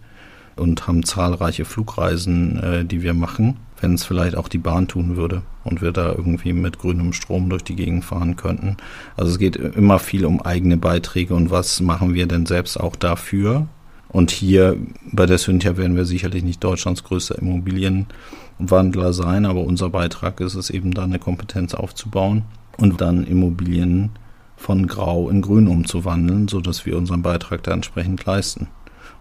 und 0.60 0.88
haben 0.88 1.04
zahlreiche 1.04 1.66
Flugreisen, 1.66 2.62
äh, 2.62 2.86
die 2.86 3.02
wir 3.02 3.14
machen, 3.14 3.58
wenn 3.80 3.94
es 3.94 4.04
vielleicht 4.04 4.36
auch 4.36 4.48
die 4.48 4.58
Bahn 4.58 4.88
tun 4.88 5.16
würde 5.16 5.44
und 5.64 5.82
wir 5.82 5.92
da 5.92 6.12
irgendwie 6.12 6.54
mit 6.54 6.80
grünem 6.80 7.14
Strom 7.14 7.50
durch 7.50 7.64
die 7.64 7.76
Gegend 7.76 8.06
fahren 8.06 8.36
könnten. 8.36 8.78
Also 9.16 9.32
es 9.32 9.40
geht 9.40 9.56
immer 9.56 10.00
viel 10.00 10.26
um 10.26 10.42
eigene 10.42 10.78
Beiträge 10.78 11.36
und 11.36 11.52
was 11.52 11.82
machen 11.82 12.14
wir 12.14 12.28
denn 12.28 12.46
selbst 12.46 12.80
auch 12.80 12.96
dafür. 12.96 13.68
Und 14.10 14.32
hier 14.32 14.78
bei 15.12 15.26
der 15.26 15.38
Cynthia 15.38 15.78
werden 15.78 15.96
wir 15.96 16.06
sicherlich 16.06 16.44
nicht 16.44 16.64
Deutschlands 16.64 17.04
größter 17.04 17.38
Immobilienwandler 17.40 19.14
sein, 19.14 19.46
aber 19.46 19.62
unser 19.62 19.90
Beitrag 19.90 20.40
ist 20.40 20.56
es 20.56 20.70
eben 20.70 20.94
da 20.94 21.04
eine 21.04 21.20
Kompetenz 21.20 21.74
aufzubauen 21.74 22.44
und 22.78 23.02
dann 23.02 23.26
Immobilien 23.26 24.12
von 24.56 24.88
grau 24.88 25.30
in 25.30 25.42
grün 25.42 25.68
umzuwandeln, 25.68 26.48
sodass 26.48 26.86
wir 26.86 26.98
unseren 26.98 27.22
Beitrag 27.22 27.64
da 27.64 27.72
entsprechend 27.72 28.26
leisten. 28.26 28.68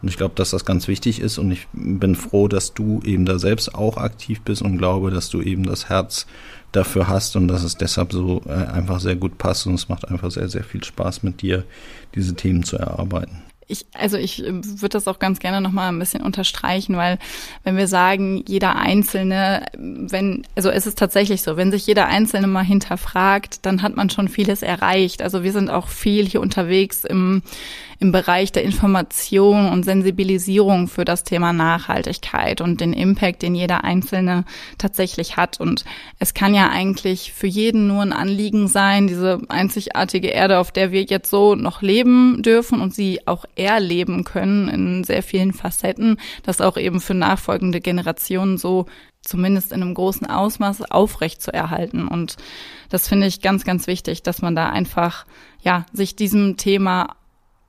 Und 0.03 0.09
ich 0.09 0.17
glaube, 0.17 0.35
dass 0.35 0.51
das 0.51 0.65
ganz 0.65 0.89
wichtig 0.89 1.21
ist 1.21 1.39
und 1.39 1.51
ich 1.51 1.67
bin 1.73 2.15
froh, 2.15 2.49
dass 2.49 2.75
du 2.75 3.01
eben 3.05 3.25
da 3.25 3.39
selbst 3.39 3.75
auch 3.75 3.97
aktiv 3.97 4.41
bist 4.43 4.63
und 4.63 4.79
glaube, 4.79 5.11
dass 5.11 5.31
du 5.31 5.41
eben 5.41 5.65
das 5.65 5.89
Herz 5.89 6.27
dafür 6.73 7.09
hast 7.09 7.37
und 7.37 7.49
dass 7.49 7.63
es 7.63 7.77
deshalb 7.77 8.13
so 8.13 8.43
äh, 8.47 8.53
einfach 8.53 9.01
sehr 9.01 9.17
gut 9.17 9.39
passt 9.39 9.67
und 9.67 9.75
es 9.75 9.89
macht 9.89 10.09
einfach 10.09 10.31
sehr, 10.31 10.49
sehr 10.49 10.65
viel 10.65 10.85
Spaß 10.85 11.23
mit 11.23 11.41
dir, 11.43 11.65
diese 12.15 12.35
Themen 12.35 12.63
zu 12.63 12.77
erarbeiten. 12.77 13.43
Ich, 13.69 13.85
also 13.95 14.17
ich 14.17 14.45
äh, 14.45 14.53
würde 14.53 14.91
das 14.91 15.09
auch 15.09 15.19
ganz 15.19 15.41
gerne 15.41 15.61
nochmal 15.61 15.89
ein 15.89 15.99
bisschen 15.99 16.23
unterstreichen, 16.23 16.97
weil 16.97 17.19
wenn 17.65 17.77
wir 17.77 17.89
sagen, 17.89 18.45
jeder 18.47 18.77
Einzelne, 18.77 19.67
wenn, 19.77 20.47
also 20.55 20.71
es 20.71 20.87
ist 20.87 20.99
tatsächlich 20.99 21.43
so, 21.43 21.57
wenn 21.57 21.73
sich 21.73 21.87
jeder 21.87 22.07
Einzelne 22.07 22.47
mal 22.47 22.65
hinterfragt, 22.65 23.67
dann 23.67 23.83
hat 23.83 23.97
man 23.97 24.09
schon 24.09 24.29
vieles 24.29 24.63
erreicht. 24.63 25.21
Also 25.21 25.43
wir 25.43 25.53
sind 25.53 25.69
auch 25.69 25.89
viel 25.89 26.27
hier 26.27 26.41
unterwegs 26.41 27.05
im, 27.05 27.43
im 27.99 28.13
Bereich 28.13 28.53
der 28.53 28.63
Information 28.63 29.69
und 29.69 29.85
Sensibilisierung 29.85 30.87
für 30.87 31.05
das 31.05 31.25
Thema 31.25 31.53
Nachhaltigkeit 31.53 32.61
und 32.61 32.81
den 32.81 32.93
Impact, 32.93 33.43
den 33.43 33.55
jeder 33.55 33.85
Einzelne 33.85 34.45
tatsächlich 34.79 35.37
hat. 35.37 35.61
Und 35.61 35.85
es 36.19 36.35
kann 36.35 36.55
ja 36.55 36.69
eigentlich 36.69 37.33
für 37.33 37.47
jeden 37.47 37.87
nur 37.87 38.03
ein 38.03 38.13
Anliegen 38.13 38.69
sein, 38.69 39.07
diese 39.07 39.41
einzigartige 39.49 40.29
Erde, 40.29 40.59
auf 40.59 40.73
der 40.73 40.93
wir 40.93 41.03
jetzt 41.03 41.31
so 41.31 41.55
noch 41.55 41.83
leben 41.83 42.43
dürfen 42.43 42.81
und 42.81 42.95
sie 42.95 43.27
auch 43.27 43.45
erleben 43.57 44.25
können 44.25 44.69
in 44.69 45.05
sehr 45.05 45.23
vielen 45.23 45.53
Facetten, 45.53 46.19
das 46.43 46.61
auch 46.61 46.77
eben 46.77 47.01
für 47.01 47.15
nachfolgende 47.15 47.81
Generationen 47.81 48.59
so 48.59 48.87
zumindest 49.23 49.73
in 49.73 49.83
einem 49.83 49.95
großen 49.95 50.27
Ausmaß 50.27 50.91
aufrecht 50.91 51.43
zu 51.43 51.53
erhalten. 51.53 52.07
Und 52.07 52.37
das 52.89 53.09
finde 53.09 53.27
ich 53.27 53.41
ganz, 53.41 53.65
ganz 53.65 53.87
wichtig, 53.87 54.23
dass 54.23 54.43
man 54.43 54.55
da 54.55 54.69
einfach, 54.69 55.27
ja, 55.61 55.87
sich 55.93 56.17
diesem 56.17 56.57
Thema 56.57 57.17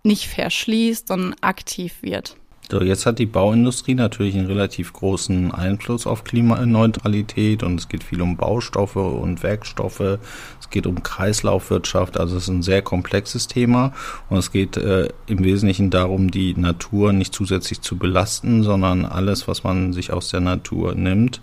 nicht 0.04 0.28
verschließt, 0.28 1.08
sondern 1.08 1.36
aktiv 1.42 2.02
wird. 2.02 2.38
So, 2.70 2.82
jetzt 2.82 3.06
hat 3.06 3.18
die 3.18 3.26
Bauindustrie 3.26 3.96
natürlich 3.96 4.36
einen 4.36 4.48
relativ 4.48 4.92
großen 4.92 5.54
Einfluss 5.54 6.06
auf 6.06 6.26
Klimaneutralität 6.26 7.64
und 7.64 7.80
es 7.80 7.88
geht 7.88 8.04
viel 8.04 8.22
um 8.22 8.36
Baustoffe 8.36 8.98
und 8.98 9.42
Werkstoffe. 9.42 10.20
Es 10.60 10.70
geht 10.70 10.86
um 10.86 11.02
Kreislaufwirtschaft, 11.02 12.20
also 12.20 12.36
es 12.36 12.44
ist 12.44 12.50
ein 12.50 12.64
sehr 12.64 12.82
komplexes 12.82 13.48
Thema 13.48 13.94
und 14.30 14.40
es 14.40 14.52
geht 14.52 14.76
äh, 14.76 15.08
im 15.28 15.46
Wesentlichen 15.46 15.92
darum, 15.92 16.30
die 16.30 16.56
Natur 16.58 17.14
nicht 17.14 17.34
zusätzlich 17.34 17.80
zu 17.80 17.98
belasten, 17.98 18.64
sondern 18.64 19.06
alles, 19.06 19.48
was 19.48 19.64
man 19.64 19.94
sich 19.94 20.12
aus 20.12 20.28
der 20.28 20.42
Natur 20.42 20.94
nimmt, 20.94 21.40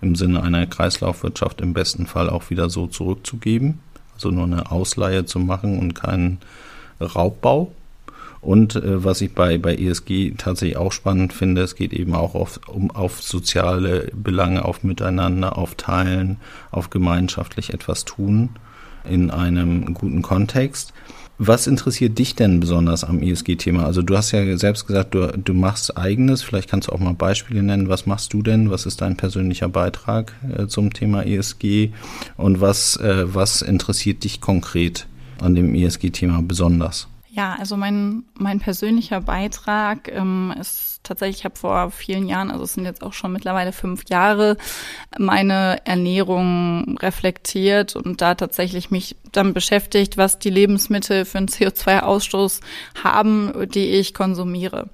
im 0.00 0.14
Sinne 0.14 0.42
einer 0.42 0.66
Kreislaufwirtschaft 0.66 1.60
im 1.60 1.74
besten 1.74 2.06
Fall 2.06 2.30
auch 2.30 2.48
wieder 2.48 2.70
so 2.70 2.86
zurückzugeben. 2.86 3.80
Also 4.14 4.30
nur 4.30 4.44
eine 4.44 4.70
Ausleihe 4.70 5.26
zu 5.26 5.38
machen 5.38 5.78
und 5.78 5.94
keinen 5.94 6.38
Raubbau. 6.98 7.72
Und 8.42 8.74
äh, 8.74 9.04
was 9.04 9.20
ich 9.20 9.34
bei, 9.34 9.56
bei 9.56 9.76
ESG 9.76 10.32
tatsächlich 10.36 10.76
auch 10.76 10.92
spannend 10.92 11.32
finde, 11.32 11.62
es 11.62 11.76
geht 11.76 11.92
eben 11.92 12.14
auch 12.14 12.34
auf, 12.34 12.60
um, 12.66 12.90
auf 12.90 13.22
soziale 13.22 14.10
Belange, 14.14 14.64
auf 14.64 14.82
Miteinander, 14.82 15.56
auf 15.56 15.76
Teilen, 15.76 16.38
auf 16.72 16.90
gemeinschaftlich 16.90 17.72
etwas 17.72 18.04
tun 18.04 18.50
in 19.08 19.30
einem 19.30 19.94
guten 19.94 20.22
Kontext. 20.22 20.92
Was 21.38 21.66
interessiert 21.68 22.18
dich 22.18 22.34
denn 22.34 22.60
besonders 22.60 23.04
am 23.04 23.22
ESG-Thema? 23.22 23.86
Also 23.86 24.02
du 24.02 24.16
hast 24.16 24.32
ja 24.32 24.56
selbst 24.56 24.86
gesagt, 24.86 25.14
du, 25.14 25.26
du 25.28 25.54
machst 25.54 25.96
eigenes. 25.96 26.42
Vielleicht 26.42 26.68
kannst 26.68 26.88
du 26.88 26.92
auch 26.92 27.00
mal 27.00 27.14
Beispiele 27.14 27.62
nennen. 27.62 27.88
Was 27.88 28.06
machst 28.06 28.32
du 28.32 28.42
denn? 28.42 28.70
Was 28.70 28.86
ist 28.86 29.00
dein 29.00 29.16
persönlicher 29.16 29.68
Beitrag 29.68 30.34
äh, 30.56 30.66
zum 30.66 30.92
Thema 30.92 31.24
ESG? 31.24 31.90
Und 32.36 32.60
was, 32.60 32.96
äh, 32.96 33.24
was 33.32 33.62
interessiert 33.62 34.24
dich 34.24 34.40
konkret 34.40 35.06
an 35.40 35.54
dem 35.54 35.74
ESG-Thema 35.74 36.42
besonders? 36.42 37.08
Ja, 37.34 37.56
also 37.58 37.78
mein, 37.78 38.24
mein 38.34 38.60
persönlicher 38.60 39.22
Beitrag 39.22 40.12
ähm, 40.12 40.52
ist 40.60 41.00
tatsächlich, 41.02 41.38
ich 41.38 41.44
habe 41.46 41.56
vor 41.56 41.90
vielen 41.90 42.28
Jahren, 42.28 42.50
also 42.50 42.64
es 42.64 42.74
sind 42.74 42.84
jetzt 42.84 43.02
auch 43.02 43.14
schon 43.14 43.32
mittlerweile 43.32 43.72
fünf 43.72 44.02
Jahre, 44.10 44.58
meine 45.18 45.78
Ernährung 45.86 46.98
reflektiert 46.98 47.96
und 47.96 48.20
da 48.20 48.34
tatsächlich 48.34 48.90
mich 48.90 49.16
dann 49.32 49.54
beschäftigt, 49.54 50.18
was 50.18 50.40
die 50.40 50.50
Lebensmittel 50.50 51.24
für 51.24 51.38
einen 51.38 51.48
CO2-Ausstoß 51.48 52.60
haben, 53.02 53.66
die 53.72 53.86
ich 53.86 54.12
konsumiere. 54.12 54.90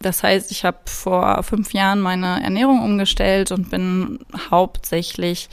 Das 0.00 0.22
heißt, 0.22 0.52
ich 0.52 0.64
habe 0.64 0.78
vor 0.84 1.42
fünf 1.42 1.72
Jahren 1.72 2.00
meine 2.00 2.40
Ernährung 2.40 2.84
umgestellt 2.84 3.50
und 3.50 3.68
bin 3.68 4.20
hauptsächlich 4.48 5.48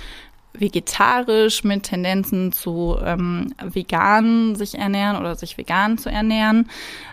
vegetarisch 0.60 1.64
mit 1.64 1.84
Tendenzen 1.84 2.52
zu 2.52 2.98
ähm, 3.04 3.54
vegan 3.64 4.56
sich 4.56 4.76
ernähren 4.76 5.18
oder 5.18 5.36
sich 5.36 5.58
vegan 5.58 5.98
zu 5.98 6.10
ernähren, 6.10 6.70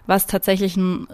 was 0.07 0.27
tatsächlich 0.27 0.77
ein 0.77 1.07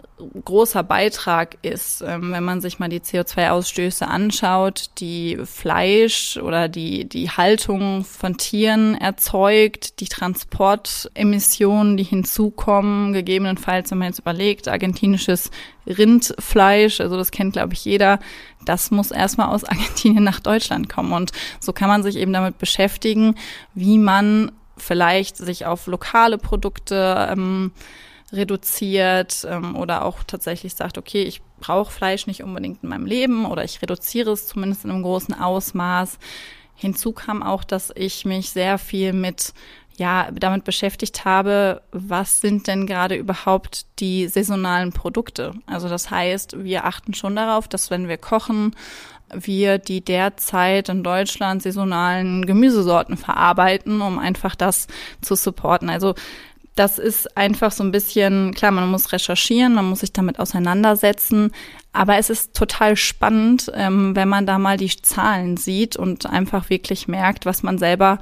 großer 0.45 0.83
Beitrag 0.83 1.59
ist, 1.63 2.03
ähm, 2.03 2.33
wenn 2.33 2.45
man 2.45 2.61
sich 2.61 2.79
mal 2.79 2.89
die 2.89 3.01
CO2-Ausstöße 3.01 4.07
anschaut, 4.07 4.91
die 4.99 5.39
Fleisch 5.45 6.37
oder 6.37 6.69
die, 6.69 7.09
die 7.09 7.31
Haltung 7.31 8.05
von 8.05 8.37
Tieren 8.37 8.95
erzeugt, 8.95 10.01
die 10.01 10.09
Transportemissionen, 10.09 11.97
die 11.97 12.05
hinzukommen, 12.05 13.13
gegebenenfalls, 13.13 13.91
wenn 13.91 13.99
man 13.99 14.09
jetzt 14.09 14.21
überlegt, 14.21 14.69
argentinisches 14.69 15.51
Rindfleisch, 15.87 17.01
also 17.01 17.17
das 17.17 17.31
kennt, 17.31 17.55
glaube 17.55 17.75
ich, 17.75 17.85
jeder, 17.85 18.19
das 18.65 18.91
muss 18.91 19.11
erstmal 19.11 19.49
aus 19.49 19.65
Argentinien 19.65 20.25
nach 20.25 20.41
Deutschland 20.41 20.89
kommen. 20.89 21.13
Und 21.13 21.33
so 21.61 21.73
kann 21.73 21.89
man 21.89 22.03
sich 22.03 22.17
eben 22.17 22.33
damit 22.33 22.59
beschäftigen, 22.59 23.35
wie 23.75 23.99
man 23.99 24.53
vielleicht 24.77 25.37
sich 25.37 25.67
auf 25.67 25.87
lokale 25.87 26.39
Produkte 26.39 27.29
ähm, 27.31 27.73
reduziert 28.33 29.47
ähm, 29.49 29.77
oder 29.77 30.05
auch 30.05 30.23
tatsächlich 30.27 30.75
sagt, 30.75 30.99
okay, 30.99 31.23
ich 31.23 31.43
brauche 31.61 31.93
Fleisch 31.93 32.27
nicht 32.27 32.43
unbedingt 32.43 32.83
in 32.83 32.89
meinem 32.89 33.07
Leben 33.07 33.45
oder 33.45 33.65
ich 33.65 33.83
reduziere 33.83 34.33
es 34.33 34.47
zumindest 34.47 34.85
in 34.85 34.91
einem 34.91 35.03
großen 35.03 35.35
Ausmaß. 35.35 36.19
Hinzu 36.75 37.13
kam 37.13 37.43
auch, 37.43 37.65
dass 37.65 37.93
ich 37.95 38.25
mich 38.25 38.51
sehr 38.51 38.79
viel 38.79 39.13
mit 39.13 39.53
ja, 40.01 40.31
damit 40.33 40.65
beschäftigt 40.65 41.27
habe, 41.27 41.83
was 41.93 42.41
sind 42.41 42.67
denn 42.67 42.87
gerade 42.87 43.17
überhaupt 43.17 43.85
die 43.99 44.29
saisonalen 44.29 44.93
Produkte? 44.95 45.53
Also 45.67 45.91
das 45.91 46.11
heißt, 46.11 46.65
wir 46.65 46.87
achten 46.87 47.13
schon 47.13 47.37
darauf, 47.37 47.69
dass 47.69 47.91
wenn 47.91 48.09
wir 48.09 48.17
kochen, 48.17 48.75
wir 49.31 49.77
die 49.77 50.03
derzeit 50.03 50.89
in 50.89 51.05
Deutschland 51.05 51.63
saisonalen 51.63 52.47
Gemüsesorten 52.47 53.19
verarbeiten, 53.19 54.01
um 54.01 54.19
einfach 54.19 54.55
das 54.55 54.87
zu 55.21 55.35
supporten. 55.35 55.91
Also 55.91 56.15
das 56.77 56.99
ist 56.99 57.37
einfach 57.37 57.71
so 57.71 57.85
ein 57.85 57.93
bisschen, 57.93 58.55
klar, 58.55 58.71
man 58.71 58.91
muss 58.91 59.13
recherchieren, 59.13 59.75
man 59.75 59.85
muss 59.85 60.01
sich 60.01 60.15
damit 60.15 60.39
auseinandersetzen, 60.39 61.53
aber 61.93 62.17
es 62.17 62.31
ist 62.31 62.55
total 62.55 62.97
spannend, 62.97 63.71
ähm, 63.75 64.17
wenn 64.17 64.31
man 64.31 64.47
da 64.47 64.59
mal 64.59 64.79
die 64.79 64.89
Zahlen 65.03 65.59
sieht 65.59 65.97
und 65.97 66.25
einfach 66.25 66.71
wirklich 66.71 67.07
merkt, 67.07 67.45
was 67.45 67.63
man 67.63 67.77
selber 67.77 68.19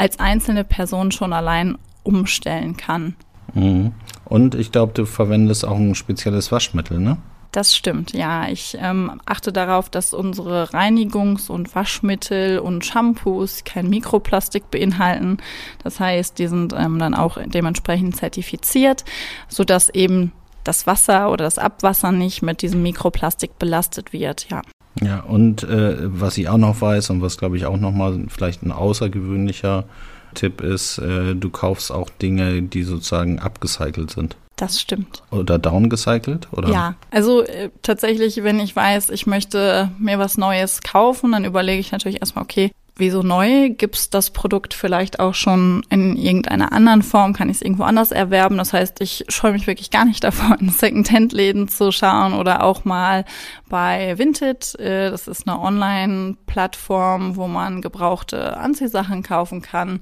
als 0.00 0.18
einzelne 0.18 0.64
Person 0.64 1.12
schon 1.12 1.34
allein 1.34 1.76
umstellen 2.04 2.78
kann. 2.78 3.16
Mhm. 3.52 3.92
Und 4.24 4.54
ich 4.54 4.72
glaube, 4.72 4.94
du 4.94 5.04
verwendest 5.04 5.66
auch 5.66 5.76
ein 5.76 5.94
spezielles 5.94 6.50
Waschmittel, 6.50 6.98
ne? 6.98 7.18
Das 7.52 7.76
stimmt, 7.76 8.14
ja. 8.14 8.48
Ich 8.48 8.78
ähm, 8.80 9.20
achte 9.26 9.52
darauf, 9.52 9.90
dass 9.90 10.14
unsere 10.14 10.70
Reinigungs- 10.70 11.50
und 11.50 11.74
Waschmittel 11.74 12.60
und 12.60 12.86
Shampoos 12.86 13.64
kein 13.64 13.90
Mikroplastik 13.90 14.70
beinhalten. 14.70 15.36
Das 15.84 16.00
heißt, 16.00 16.38
die 16.38 16.46
sind 16.46 16.72
ähm, 16.72 16.98
dann 16.98 17.12
auch 17.12 17.36
dementsprechend 17.44 18.16
zertifiziert, 18.16 19.04
sodass 19.48 19.90
eben 19.90 20.32
das 20.64 20.86
Wasser 20.86 21.30
oder 21.30 21.44
das 21.44 21.58
Abwasser 21.58 22.10
nicht 22.12 22.40
mit 22.40 22.62
diesem 22.62 22.82
Mikroplastik 22.82 23.58
belastet 23.58 24.14
wird, 24.14 24.48
ja. 24.48 24.62
Ja, 25.02 25.20
und 25.20 25.62
äh, 25.62 25.96
was 26.00 26.36
ich 26.36 26.48
auch 26.48 26.58
noch 26.58 26.80
weiß 26.80 27.10
und 27.10 27.22
was 27.22 27.38
glaube 27.38 27.56
ich 27.56 27.66
auch 27.66 27.78
nochmal 27.78 28.24
vielleicht 28.28 28.62
ein 28.62 28.72
außergewöhnlicher 28.72 29.84
Tipp 30.34 30.60
ist, 30.60 30.98
äh, 30.98 31.34
du 31.34 31.50
kaufst 31.50 31.90
auch 31.90 32.10
Dinge, 32.10 32.62
die 32.62 32.82
sozusagen 32.82 33.38
abgecycelt 33.38 34.10
sind. 34.10 34.36
Das 34.56 34.78
stimmt. 34.78 35.22
Oder 35.30 35.58
downgecycelt, 35.58 36.48
oder? 36.52 36.68
Ja, 36.68 36.94
also 37.10 37.42
äh, 37.42 37.70
tatsächlich, 37.80 38.44
wenn 38.44 38.60
ich 38.60 38.76
weiß, 38.76 39.08
ich 39.08 39.26
möchte 39.26 39.90
mir 39.98 40.18
was 40.18 40.36
Neues 40.36 40.82
kaufen, 40.82 41.32
dann 41.32 41.46
überlege 41.46 41.80
ich 41.80 41.92
natürlich 41.92 42.20
erstmal, 42.20 42.44
okay, 42.44 42.70
wieso 43.00 43.22
neu? 43.22 43.70
Gibt's 43.70 44.10
das 44.10 44.30
Produkt 44.30 44.74
vielleicht 44.74 45.18
auch 45.18 45.34
schon 45.34 45.82
in 45.90 46.16
irgendeiner 46.16 46.72
anderen 46.72 47.02
Form? 47.02 47.32
Kann 47.32 47.48
ich 47.48 47.56
es 47.56 47.62
irgendwo 47.62 47.82
anders 47.82 48.12
erwerben? 48.12 48.58
Das 48.58 48.72
heißt, 48.72 49.00
ich 49.00 49.24
scheue 49.28 49.52
mich 49.52 49.66
wirklich 49.66 49.90
gar 49.90 50.04
nicht 50.04 50.22
davor, 50.24 50.56
in 50.60 50.68
Second-Hand-Läden 50.68 51.68
zu 51.68 51.90
schauen 51.90 52.34
oder 52.34 52.62
auch 52.62 52.84
mal 52.84 53.24
bei 53.68 54.16
Vinted. 54.18 54.78
Äh, 54.78 55.10
das 55.10 55.26
ist 55.26 55.48
eine 55.48 55.58
Online-Plattform, 55.58 57.36
wo 57.36 57.48
man 57.48 57.82
gebrauchte 57.82 58.56
Anziehsachen 58.56 59.22
kaufen 59.22 59.62
kann. 59.62 60.00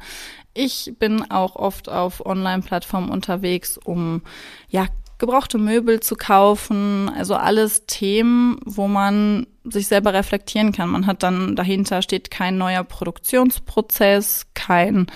Ich 0.53 0.95
bin 0.99 1.31
auch 1.31 1.57
oft 1.57 1.89
auf 1.89 2.27
Online-Plattformen 2.27 3.11
unterwegs, 3.11 3.79
um 3.79 4.23
ja 4.69 4.87
gebrauchte 5.19 5.59
Möbel 5.59 6.01
zu 6.01 6.15
kaufen, 6.15 7.11
also 7.17 7.35
alles 7.35 7.87
Themen, 7.87 8.59
wo 8.65 8.87
man 8.89 9.47
sich 9.65 9.89
selber 9.89 10.15
reflektieren 10.15 10.73
kann. 10.73 10.91
Man 10.91 11.07
hat 11.07 11.23
dann 11.23 11.57
dahinter 11.57 12.03
steht 12.03 12.31
kein 12.31 12.57
neuer 12.57 12.85
Produktionsprozess, 12.85 14.47
kein 14.55 15.07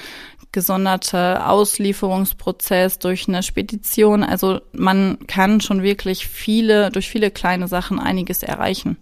gesonderter 0.50 1.48
Auslieferungsprozess 1.48 2.98
durch 2.98 3.26
eine 3.26 3.42
Spedition. 3.42 4.22
Also 4.22 4.60
man 4.72 5.18
kann 5.26 5.60
schon 5.60 5.82
wirklich 5.82 6.28
viele, 6.28 6.90
durch 6.90 7.08
viele 7.08 7.30
kleine 7.30 7.68
Sachen 7.68 7.98
einiges 7.98 8.42
erreichen. 8.42 8.98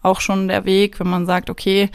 Auch 0.00 0.20
schon 0.20 0.48
der 0.48 0.64
Weg, 0.64 1.00
wenn 1.00 1.08
man 1.08 1.26
sagt, 1.26 1.50
okay, 1.50 1.90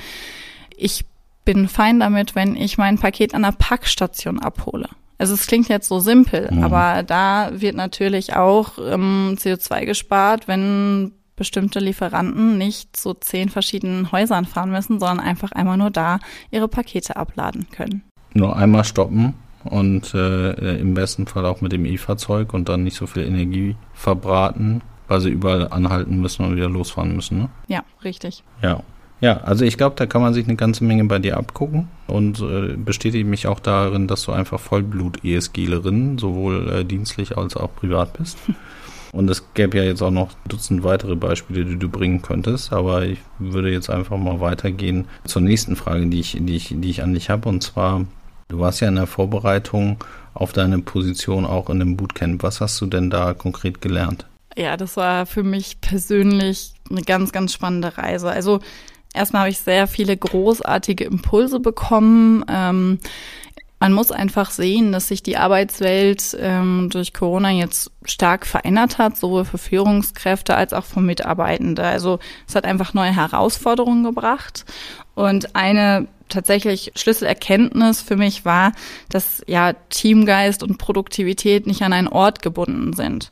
ich 0.75 1.05
bin 1.45 1.69
fein 1.69 2.01
damit, 2.01 2.35
wenn 2.35 2.57
ich 2.57 2.77
mein 2.77 2.97
Paket 2.97 3.33
an 3.33 3.43
der 3.43 3.53
Packstation 3.53 4.39
abhole. 4.39 4.89
Also 5.17 5.33
es 5.33 5.47
klingt 5.47 5.67
jetzt 5.67 5.87
so 5.87 5.99
simpel, 5.99 6.49
mhm. 6.51 6.63
aber 6.63 7.03
da 7.03 7.49
wird 7.53 7.75
natürlich 7.75 8.35
auch 8.35 8.77
ähm, 8.77 9.35
CO2 9.37 9.85
gespart, 9.85 10.47
wenn 10.47 11.13
bestimmte 11.35 11.79
Lieferanten 11.79 12.57
nicht 12.57 12.95
zu 12.97 13.13
zehn 13.13 13.49
verschiedenen 13.49 14.11
Häusern 14.11 14.45
fahren 14.45 14.71
müssen, 14.71 14.99
sondern 14.99 15.19
einfach 15.19 15.51
einmal 15.51 15.77
nur 15.77 15.91
da 15.91 16.19
ihre 16.51 16.67
Pakete 16.67 17.15
abladen 17.15 17.67
können. 17.71 18.03
Nur 18.33 18.55
einmal 18.55 18.83
stoppen 18.83 19.35
und 19.63 20.13
äh, 20.13 20.79
im 20.79 20.93
besten 20.93 21.27
Fall 21.27 21.45
auch 21.45 21.61
mit 21.61 21.71
dem 21.71 21.85
E-Fahrzeug 21.85 22.53
und 22.53 22.69
dann 22.69 22.83
nicht 22.83 22.97
so 22.97 23.07
viel 23.07 23.23
Energie 23.23 23.75
verbraten, 23.93 24.81
weil 25.07 25.21
sie 25.21 25.29
überall 25.29 25.67
anhalten 25.69 26.19
müssen 26.19 26.45
und 26.45 26.55
wieder 26.55 26.69
losfahren 26.69 27.15
müssen. 27.15 27.37
Ne? 27.39 27.49
Ja, 27.67 27.83
richtig. 28.03 28.43
Ja, 28.61 28.81
ja, 29.19 29.37
also 29.37 29.65
ich 29.65 29.77
glaube, 29.77 29.95
da 29.95 30.05
kann 30.05 30.21
man 30.21 30.33
sich 30.33 30.45
eine 30.45 30.55
ganze 30.55 30.83
Menge 30.83 31.05
bei 31.05 31.19
dir 31.19 31.37
abgucken 31.37 31.87
und 32.07 32.39
äh, 32.41 32.75
bestätige 32.77 33.25
mich 33.25 33.47
auch 33.47 33.59
darin, 33.59 34.07
dass 34.07 34.23
du 34.23 34.31
einfach 34.31 34.59
Vollblut-ESGlerin, 34.59 36.17
sowohl 36.17 36.69
äh, 36.69 36.85
dienstlich 36.85 37.37
als 37.37 37.57
auch 37.57 37.73
privat 37.75 38.13
bist. 38.13 38.37
Und 39.13 39.29
es 39.29 39.53
gäbe 39.53 39.77
ja 39.77 39.83
jetzt 39.83 40.01
auch 40.01 40.11
noch 40.11 40.31
Dutzend 40.47 40.83
weitere 40.83 41.15
Beispiele, 41.15 41.65
die 41.65 41.79
du 41.79 41.89
bringen 41.89 42.21
könntest, 42.21 42.73
aber 42.73 43.05
ich 43.05 43.19
würde 43.39 43.71
jetzt 43.71 43.89
einfach 43.89 44.17
mal 44.17 44.41
weitergehen 44.41 45.07
zur 45.25 45.41
nächsten 45.41 45.75
Frage, 45.75 46.07
die 46.07 46.19
ich, 46.19 46.37
die 46.39 46.55
ich, 46.55 46.75
die 46.77 46.89
ich 46.89 47.01
an 47.01 47.13
dich 47.13 47.29
habe. 47.29 47.47
Und 47.47 47.63
zwar, 47.63 48.05
du 48.49 48.59
warst 48.59 48.81
ja 48.81 48.89
in 48.89 48.95
der 48.95 49.07
Vorbereitung 49.07 49.97
auf 50.33 50.53
deine 50.53 50.79
Position 50.79 51.45
auch 51.45 51.69
in 51.69 51.81
einem 51.81 51.95
Bootcamp. 51.97 52.43
Was 52.43 52.61
hast 52.61 52.79
du 52.81 52.85
denn 52.85 53.09
da 53.09 53.33
konkret 53.33 53.81
gelernt? 53.81 54.27
Ja, 54.55 54.75
das 54.75 54.97
war 54.97 55.25
für 55.25 55.43
mich 55.43 55.81
persönlich 55.81 56.73
eine 56.89 57.01
ganz, 57.01 57.31
ganz 57.31 57.53
spannende 57.53 57.97
Reise. 57.97 58.29
Also 58.29 58.59
Erstmal 59.17 59.41
habe 59.41 59.49
ich 59.49 59.59
sehr 59.59 59.87
viele 59.87 60.15
großartige 60.15 61.03
Impulse 61.03 61.59
bekommen. 61.59 62.45
Ähm, 62.47 62.99
man 63.79 63.93
muss 63.93 64.11
einfach 64.11 64.49
sehen, 64.49 64.91
dass 64.91 65.07
sich 65.07 65.21
die 65.21 65.37
Arbeitswelt 65.37 66.35
ähm, 66.39 66.89
durch 66.91 67.13
Corona 67.13 67.51
jetzt 67.51 67.91
stark 68.05 68.47
verändert 68.47 68.97
hat, 68.97 69.17
sowohl 69.17 69.45
für 69.45 69.59
Führungskräfte 69.59 70.55
als 70.55 70.73
auch 70.73 70.85
für 70.85 71.01
Mitarbeitende. 71.01 71.83
Also 71.83 72.19
es 72.47 72.55
hat 72.55 72.65
einfach 72.65 72.93
neue 72.93 73.15
Herausforderungen 73.15 74.03
gebracht. 74.03 74.65
Und 75.13 75.55
eine 75.55 76.07
tatsächlich 76.29 76.91
Schlüsselerkenntnis 76.95 78.01
für 78.01 78.17
mich 78.17 78.45
war, 78.45 78.71
dass 79.09 79.43
ja 79.47 79.73
Teamgeist 79.89 80.63
und 80.63 80.77
Produktivität 80.77 81.67
nicht 81.67 81.83
an 81.83 81.93
einen 81.93 82.07
Ort 82.07 82.41
gebunden 82.41 82.93
sind. 82.93 83.31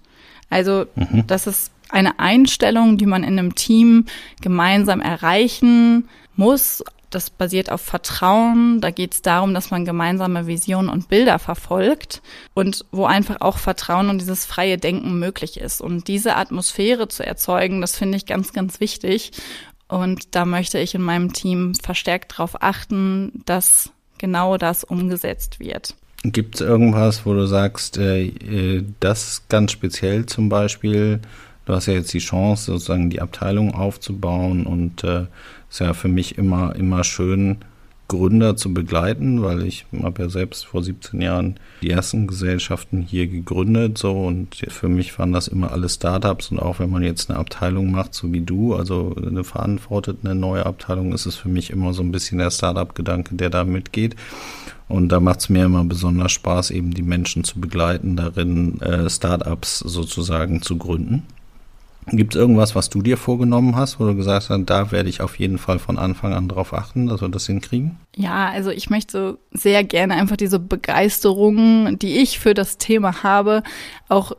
Also, 0.50 0.86
mhm. 0.96 1.26
dass 1.28 1.48
es 1.48 1.72
eine 1.90 2.20
Einstellung, 2.20 2.98
die 2.98 3.06
man 3.06 3.24
in 3.24 3.40
einem 3.40 3.56
Team 3.56 4.06
gemeinsam 4.42 5.02
erreichen 5.02 6.10
muss, 6.36 6.84
das 7.16 7.30
basiert 7.30 7.72
auf 7.72 7.82
Vertrauen. 7.82 8.82
Da 8.82 8.92
geht 8.92 9.14
es 9.14 9.22
darum, 9.22 9.54
dass 9.54 9.72
man 9.72 9.86
gemeinsame 9.86 10.48
Visionen 10.48 10.90
und 10.90 11.08
Bilder 11.08 11.40
verfolgt 11.40 12.22
und 12.54 12.86
wo 12.92 13.06
einfach 13.06 13.40
auch 13.40 13.58
Vertrauen 13.58 14.10
und 14.10 14.20
dieses 14.20 14.46
freie 14.46 14.78
Denken 14.78 15.18
möglich 15.18 15.58
ist. 15.58 15.82
Und 15.82 16.08
diese 16.10 16.36
Atmosphäre 16.36 17.08
zu 17.08 17.26
erzeugen, 17.26 17.80
das 17.82 17.98
finde 17.98 18.18
ich 18.18 18.26
ganz, 18.26 18.52
ganz 18.52 18.82
wichtig. 18.82 19.32
Und 19.88 20.36
da 20.36 20.46
möchte 20.46 20.78
ich 20.80 20.94
in 20.94 21.02
meinem 21.02 21.32
Team 21.32 21.74
verstärkt 21.76 22.34
darauf 22.34 22.62
achten, 22.62 23.44
dass 23.46 23.92
genau 24.18 24.58
das 24.58 24.84
umgesetzt 24.84 25.60
wird. 25.60 25.96
Gibt 26.24 26.56
es 26.56 26.62
irgendwas, 26.62 27.26
wo 27.26 27.34
du 27.34 27.46
sagst, 27.46 27.98
äh, 27.98 28.26
äh, 28.26 28.84
das 29.00 29.44
ganz 29.48 29.72
speziell 29.72 30.26
zum 30.26 30.50
Beispiel, 30.50 31.22
du 31.66 31.74
hast 31.74 31.88
ja 31.88 31.94
jetzt 31.94 32.14
die 32.14 32.20
Chance, 32.20 32.72
sozusagen 32.72 33.10
die 33.10 33.22
Abteilung 33.22 33.74
aufzubauen 33.74 34.66
und 34.66 35.04
äh, 35.04 35.26
ist 35.70 35.80
ja 35.80 35.94
für 35.94 36.08
mich 36.08 36.38
immer, 36.38 36.76
immer 36.76 37.04
schön, 37.04 37.58
Gründer 38.08 38.56
zu 38.56 38.72
begleiten, 38.74 39.42
weil 39.42 39.64
ich 39.64 39.86
habe 40.04 40.24
ja 40.24 40.30
selbst 40.30 40.68
vor 40.68 40.84
17 40.84 41.22
Jahren 41.22 41.56
die 41.82 41.90
ersten 41.90 42.28
Gesellschaften 42.28 43.02
hier 43.02 43.28
gegründet 43.28 43.98
so 43.98 44.12
und 44.12 44.56
für 44.68 44.88
mich 44.88 45.18
waren 45.18 45.32
das 45.32 45.48
immer 45.48 45.72
alle 45.72 45.90
Startups 45.90 46.52
und 46.52 46.60
auch 46.60 46.80
wenn 46.80 46.92
man 46.92 47.02
jetzt 47.02 47.30
eine 47.30 47.40
Abteilung 47.40 47.90
macht, 47.90 48.14
so 48.14 48.32
wie 48.32 48.42
du, 48.42 48.76
also 48.76 49.16
eine 49.16 49.44
verantwortet 49.44 50.20
eine 50.24 50.36
neue 50.36 50.66
Abteilung, 50.66 51.14
ist 51.14 51.26
es 51.26 51.36
für 51.36 51.50
mich 51.50 51.72
immer 51.72 51.94
so 51.94 52.04
ein 52.04 52.12
bisschen 52.12 52.38
der 52.38 52.52
Startup-Gedanke, 52.52 53.36
der 53.36 53.50
da 53.50 53.64
mitgeht. 53.64 54.16
Und 54.88 55.10
da 55.10 55.20
macht 55.20 55.40
es 55.40 55.50
mir 55.50 55.66
immer 55.66 55.84
besonders 55.84 56.32
Spaß, 56.32 56.70
eben 56.70 56.94
die 56.94 57.02
Menschen 57.02 57.44
zu 57.44 57.60
begleiten, 57.60 58.18
darin 58.18 58.80
äh, 58.82 59.10
Startups 59.10 59.80
sozusagen 59.80 60.62
zu 60.62 60.78
gründen. 60.78 61.24
Gibt 62.12 62.36
es 62.36 62.40
irgendwas, 62.40 62.76
was 62.76 62.90
du 62.90 63.02
dir 63.02 63.18
vorgenommen 63.18 63.76
hast, 63.76 64.00
wo 64.00 64.06
du 64.06 64.16
gesagt 64.16 64.50
hast, 64.50 64.64
da 64.66 64.92
werde 64.92 65.10
ich 65.10 65.22
auf 65.22 65.40
jeden 65.40 65.58
Fall 65.58 65.80
von 65.80 65.98
Anfang 65.98 66.34
an 66.34 66.48
drauf 66.48 66.74
achten, 66.74 67.08
dass 67.08 67.22
wir 67.22 67.30
das 67.30 67.48
hinkriegen? 67.48 67.98
Ja, 68.16 68.50
also 68.50 68.70
ich 68.70 68.90
möchte 68.90 69.40
sehr 69.52 69.84
gerne 69.84 70.14
einfach 70.14 70.38
diese 70.38 70.60
Begeisterung, 70.60 71.98
die 71.98 72.18
ich 72.18 72.40
für 72.40 72.54
das 72.54 72.78
Thema 72.78 73.24
habe, 73.24 73.64
auch 74.08 74.34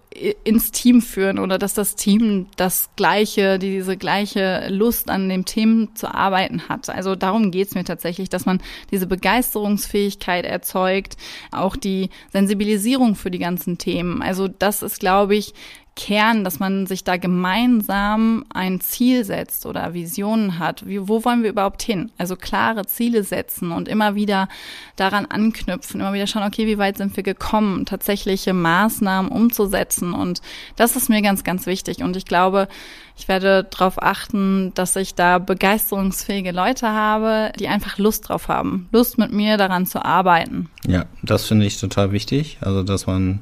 ins 0.45 0.71
Team 0.71 1.03
führen 1.03 1.39
oder 1.39 1.59
dass 1.59 1.75
das 1.75 1.97
Team 1.97 2.47
das 2.57 2.89
gleiche, 2.97 3.59
diese 3.59 3.97
gleiche 3.97 4.69
Lust 4.71 5.11
an 5.11 5.29
dem 5.29 5.45
Thema 5.45 5.89
zu 5.95 6.15
arbeiten 6.15 6.69
hat. 6.69 6.89
Also 6.89 7.17
darum 7.17 7.51
geht's 7.51 7.75
mir 7.75 7.85
tatsächlich, 7.85 8.29
dass 8.29 8.47
man 8.47 8.63
diese 8.91 9.07
Begeisterungsfähigkeit 9.07 10.45
erzeugt, 10.45 11.17
auch 11.51 11.77
die 11.77 12.11
Sensibilisierung 12.33 13.15
für 13.17 13.31
die 13.31 13.39
ganzen 13.39 13.77
Themen. 13.77 14.23
Also 14.23 14.49
das 14.49 14.83
ist, 14.83 15.01
glaube 15.01 15.35
ich, 15.37 15.53
Kern, 15.97 16.45
dass 16.45 16.59
man 16.59 16.87
sich 16.87 17.05
da 17.05 17.17
gemeinsam 17.17 18.45
ein 18.53 18.81
Ziel 18.83 19.25
setzt 19.25 19.65
oder 19.65 19.95
Visionen 19.95 20.59
hat. 20.59 20.87
Wie, 20.87 21.09
wo 21.09 21.25
wollen 21.25 21.43
wir 21.43 21.49
überhaupt 21.49 21.83
hin? 21.83 22.13
Also 22.19 22.37
klare 22.37 22.85
Ziele 22.87 23.25
setzen 23.25 23.73
und 23.73 23.89
immer 23.89 24.15
wieder 24.15 24.49
daran 24.97 25.25
anknüpfen, 25.25 26.01
immer 26.01 26.13
wieder 26.13 26.27
schauen, 26.27 26.47
okay, 26.47 26.67
wie 26.67 26.77
weit 26.77 26.99
sind 26.99 27.17
wir 27.17 27.23
gekommen, 27.23 27.87
tatsächliche 27.87 28.53
Maßnahmen 28.53 29.33
umzusetzen. 29.33 30.13
Und 30.13 30.43
das 30.77 30.97
ist 30.97 31.09
mir 31.09 31.23
ganz, 31.23 31.45
ganz 31.45 31.65
wichtig. 31.65 32.03
Und 32.03 32.15
ich 32.15 32.27
glaube, 32.27 32.69
ich 33.17 33.27
werde 33.27 33.65
darauf 33.65 34.03
achten, 34.03 34.73
dass 34.75 34.95
ich 34.97 35.15
da 35.15 35.39
begeisterungsfähige 35.39 36.53
Leute 36.53 36.89
habe, 36.89 37.53
die 37.59 37.69
einfach 37.69 37.97
Lust 37.97 38.29
drauf 38.29 38.49
haben, 38.49 38.87
Lust 38.93 39.17
mit 39.17 39.33
mir 39.33 39.57
daran 39.57 39.87
zu 39.87 40.05
arbeiten. 40.05 40.69
Ja, 40.87 41.07
das 41.23 41.47
finde 41.47 41.65
ich 41.65 41.81
total 41.81 42.13
wichtig. 42.13 42.59
Also, 42.61 42.83
dass 42.83 43.07
man 43.07 43.41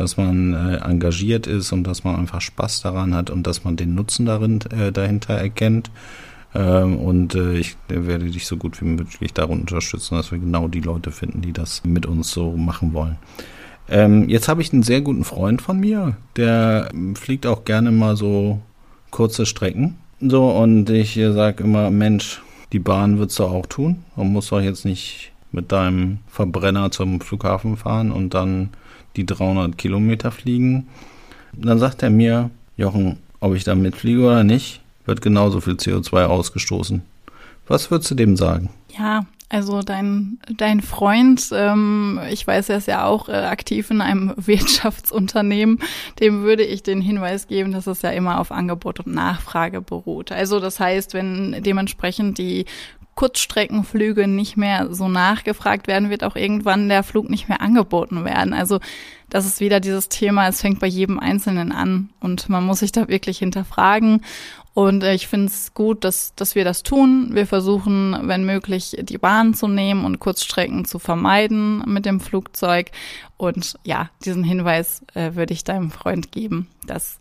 dass 0.00 0.16
man 0.16 0.54
äh, 0.54 0.76
engagiert 0.78 1.46
ist 1.46 1.72
und 1.72 1.84
dass 1.84 2.04
man 2.04 2.16
einfach 2.16 2.40
Spaß 2.40 2.80
daran 2.80 3.14
hat 3.14 3.28
und 3.28 3.46
dass 3.46 3.64
man 3.64 3.76
den 3.76 3.94
Nutzen 3.94 4.24
darin 4.24 4.60
äh, 4.70 4.92
dahinter 4.92 5.34
erkennt. 5.34 5.90
Ähm, 6.54 6.96
und 6.96 7.34
äh, 7.34 7.58
ich 7.58 7.76
werde 7.88 8.30
dich 8.30 8.46
so 8.46 8.56
gut 8.56 8.80
wie 8.80 8.86
möglich 8.86 9.34
darum 9.34 9.60
unterstützen, 9.60 10.16
dass 10.16 10.32
wir 10.32 10.38
genau 10.38 10.68
die 10.68 10.80
Leute 10.80 11.12
finden, 11.12 11.42
die 11.42 11.52
das 11.52 11.84
mit 11.84 12.06
uns 12.06 12.30
so 12.30 12.56
machen 12.56 12.94
wollen. 12.94 13.18
Ähm, 13.90 14.26
jetzt 14.28 14.48
habe 14.48 14.62
ich 14.62 14.72
einen 14.72 14.82
sehr 14.82 15.02
guten 15.02 15.24
Freund 15.24 15.60
von 15.60 15.78
mir, 15.78 16.16
der 16.36 16.90
fliegt 17.14 17.46
auch 17.46 17.64
gerne 17.66 17.90
mal 17.90 18.16
so 18.16 18.60
kurze 19.10 19.44
Strecken. 19.44 19.98
So, 20.20 20.48
und 20.48 20.88
ich 20.88 21.14
äh, 21.18 21.32
sage 21.32 21.64
immer, 21.64 21.90
Mensch, 21.90 22.40
die 22.72 22.78
Bahn 22.78 23.18
wird's 23.18 23.34
doch 23.34 23.52
auch 23.52 23.66
tun. 23.66 24.04
Man 24.16 24.32
muss 24.32 24.48
doch 24.48 24.62
jetzt 24.62 24.86
nicht 24.86 25.32
mit 25.52 25.72
deinem 25.72 26.20
Verbrenner 26.26 26.90
zum 26.90 27.20
Flughafen 27.20 27.76
fahren 27.76 28.12
und 28.12 28.32
dann 28.32 28.70
die 29.16 29.26
300 29.26 29.76
Kilometer 29.76 30.30
fliegen. 30.30 30.88
Dann 31.52 31.78
sagt 31.78 32.02
er 32.02 32.10
mir, 32.10 32.50
Jochen, 32.76 33.18
ob 33.40 33.54
ich 33.54 33.64
da 33.64 33.74
mitfliege 33.74 34.20
oder 34.20 34.44
nicht, 34.44 34.80
wird 35.06 35.22
genauso 35.22 35.60
viel 35.60 35.74
CO2 35.74 36.24
ausgestoßen. 36.24 37.02
Was 37.66 37.90
würdest 37.90 38.10
du 38.10 38.14
dem 38.14 38.36
sagen? 38.36 38.70
Ja, 38.96 39.26
also 39.52 39.82
dein, 39.82 40.38
dein 40.56 40.80
Freund, 40.80 41.50
ähm, 41.52 42.20
ich 42.30 42.46
weiß, 42.46 42.68
er 42.68 42.76
ist 42.76 42.86
ja 42.86 43.04
auch 43.04 43.28
äh, 43.28 43.32
aktiv 43.32 43.90
in 43.90 44.00
einem 44.00 44.32
Wirtschaftsunternehmen, 44.36 45.80
dem 46.20 46.42
würde 46.42 46.62
ich 46.62 46.84
den 46.84 47.00
Hinweis 47.00 47.48
geben, 47.48 47.72
dass 47.72 47.88
es 47.88 48.02
ja 48.02 48.10
immer 48.10 48.38
auf 48.38 48.52
Angebot 48.52 49.00
und 49.00 49.12
Nachfrage 49.12 49.80
beruht. 49.80 50.30
Also 50.30 50.60
das 50.60 50.78
heißt, 50.78 51.14
wenn 51.14 51.62
dementsprechend 51.64 52.38
die 52.38 52.66
Kurzstreckenflüge 53.20 54.26
nicht 54.26 54.56
mehr 54.56 54.94
so 54.94 55.06
nachgefragt 55.06 55.88
werden, 55.88 56.08
wird 56.08 56.24
auch 56.24 56.36
irgendwann 56.36 56.88
der 56.88 57.02
Flug 57.02 57.28
nicht 57.28 57.50
mehr 57.50 57.60
angeboten 57.60 58.24
werden. 58.24 58.54
Also 58.54 58.80
das 59.28 59.44
ist 59.44 59.60
wieder 59.60 59.78
dieses 59.78 60.08
Thema, 60.08 60.48
es 60.48 60.62
fängt 60.62 60.80
bei 60.80 60.86
jedem 60.86 61.20
Einzelnen 61.20 61.70
an 61.70 62.08
und 62.20 62.48
man 62.48 62.64
muss 62.64 62.78
sich 62.78 62.92
da 62.92 63.08
wirklich 63.08 63.36
hinterfragen. 63.40 64.22
Und 64.72 65.02
äh, 65.02 65.12
ich 65.12 65.28
finde 65.28 65.48
es 65.48 65.74
gut, 65.74 66.02
dass, 66.04 66.34
dass 66.34 66.54
wir 66.54 66.64
das 66.64 66.82
tun. 66.82 67.28
Wir 67.34 67.46
versuchen, 67.46 68.16
wenn 68.22 68.46
möglich, 68.46 68.96
die 69.02 69.18
Bahn 69.18 69.52
zu 69.52 69.68
nehmen 69.68 70.06
und 70.06 70.18
Kurzstrecken 70.18 70.86
zu 70.86 70.98
vermeiden 70.98 71.84
mit 71.86 72.06
dem 72.06 72.20
Flugzeug. 72.20 72.90
Und 73.36 73.78
ja, 73.84 74.08
diesen 74.24 74.44
Hinweis 74.44 75.02
äh, 75.12 75.34
würde 75.34 75.52
ich 75.52 75.62
deinem 75.62 75.90
Freund 75.90 76.32
geben, 76.32 76.68
dass 76.86 77.20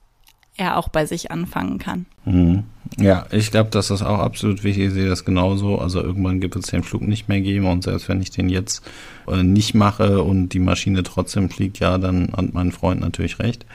er 0.56 0.78
auch 0.78 0.88
bei 0.88 1.06
sich 1.06 1.30
anfangen 1.30 1.78
kann. 1.78 2.06
Mhm. 2.24 2.64
Ja, 2.98 3.28
ich 3.32 3.52
glaube, 3.52 3.70
das 3.70 3.92
ist 3.92 4.02
auch 4.02 4.20
absolut 4.20 4.64
wichtig. 4.64 4.88
Ich 4.88 4.94
sehe 4.94 5.08
das 5.08 5.24
genauso. 5.24 5.80
Also 5.80 6.02
irgendwann 6.02 6.40
gibt 6.40 6.56
es 6.56 6.68
den 6.68 6.84
Flug 6.84 7.04
nicht 7.04 7.30
mehr 7.30 7.42
geben 7.42 7.66
und 7.66 7.84
selbst 7.84 8.10
wenn 8.10 8.22
ich 8.22 8.32
den 8.32 8.50
jetzt 8.50 8.84
äh, 9.28 9.44
nicht 9.44 9.74
mache 9.76 10.24
und 10.24 10.50
die 10.50 10.60
Maschine 10.60 11.04
trotzdem 11.04 11.50
fliegt, 11.50 11.80
ja, 11.80 11.98
dann 11.98 12.32
hat 12.36 12.54
mein 12.54 12.72
Freund 12.72 13.02
natürlich 13.02 13.40
recht. 13.40 13.66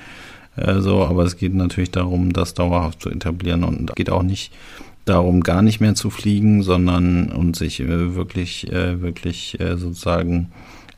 Äh, 0.57 0.81
so, 0.81 1.05
aber 1.05 1.25
es 1.25 1.37
geht 1.37 1.55
natürlich 1.55 1.91
darum, 1.91 2.33
das 2.33 2.55
dauerhaft 2.55 3.03
zu 3.03 3.11
etablieren 3.11 3.65
und 3.65 3.91
es 3.91 3.95
geht 3.95 4.11
auch 4.11 4.23
nicht 4.23 4.53
darum, 5.05 5.43
gar 5.43 5.63
nicht 5.63 5.81
mehr 5.81 5.95
zu 5.95 6.11
fliegen, 6.11 6.63
sondern 6.63 7.31
und 7.31 7.57
sich 7.57 7.81
äh, 7.81 8.15
wirklich, 8.15 8.71
äh, 8.73 9.01
wirklich 9.01 9.61
äh, 9.61 9.77
sozusagen 9.77 10.51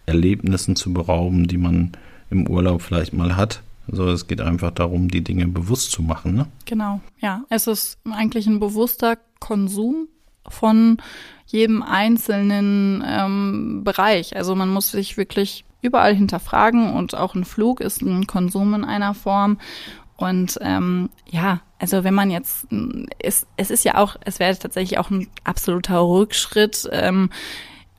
Erlebnissen 0.07 0.77
zu 0.77 0.93
berauben, 0.93 1.49
die 1.49 1.59
man 1.59 1.93
im 2.31 2.49
Urlaub 2.49 2.83
vielleicht 2.83 3.13
mal 3.13 3.37
hat 3.37 3.63
also 3.91 4.09
es 4.09 4.27
geht 4.27 4.41
einfach 4.41 4.71
darum, 4.71 5.09
die 5.09 5.23
Dinge 5.23 5.47
bewusst 5.47 5.93
zu 5.93 6.03
machen. 6.03 6.35
Ne? 6.35 6.47
Genau, 6.65 7.01
ja. 7.21 7.45
Es 7.49 7.67
ist 7.67 7.99
eigentlich 8.11 8.47
ein 8.47 8.61
bewusster 8.61 9.17
Konsum 9.39 10.09
von 10.49 10.99
jedem 11.47 11.83
einzelnen 11.83 13.05
ähm, 13.07 13.85
Bereich. 13.85 14.37
Also 14.37 14.55
man 14.55 14.69
muss 14.69 14.91
sich 14.91 15.17
wirklich 15.17 15.65
überall 15.83 16.15
hinterfragen 16.15 16.93
und 16.95 17.15
auch 17.15 17.35
ein 17.35 17.45
Flug 17.45 17.81
ist 17.81 18.03
ein 18.03 18.27
Konsum 18.27 18.75
in 18.75 18.85
einer 18.85 19.15
Form. 19.15 19.59
Und 20.17 20.59
ähm, 20.63 21.11
ja, 21.29 21.61
also 21.79 22.03
wenn 22.03 22.15
man 22.15 22.31
jetzt, 22.31 22.67
es, 23.19 23.47
es 23.57 23.71
ist 23.71 23.85
ja 23.85 23.97
auch, 23.97 24.17
es 24.25 24.39
wäre 24.39 24.59
tatsächlich 24.59 24.99
auch 24.99 25.11
ein 25.11 25.29
absoluter 25.45 26.01
Rückschritt. 26.01 26.89
Ähm, 26.91 27.31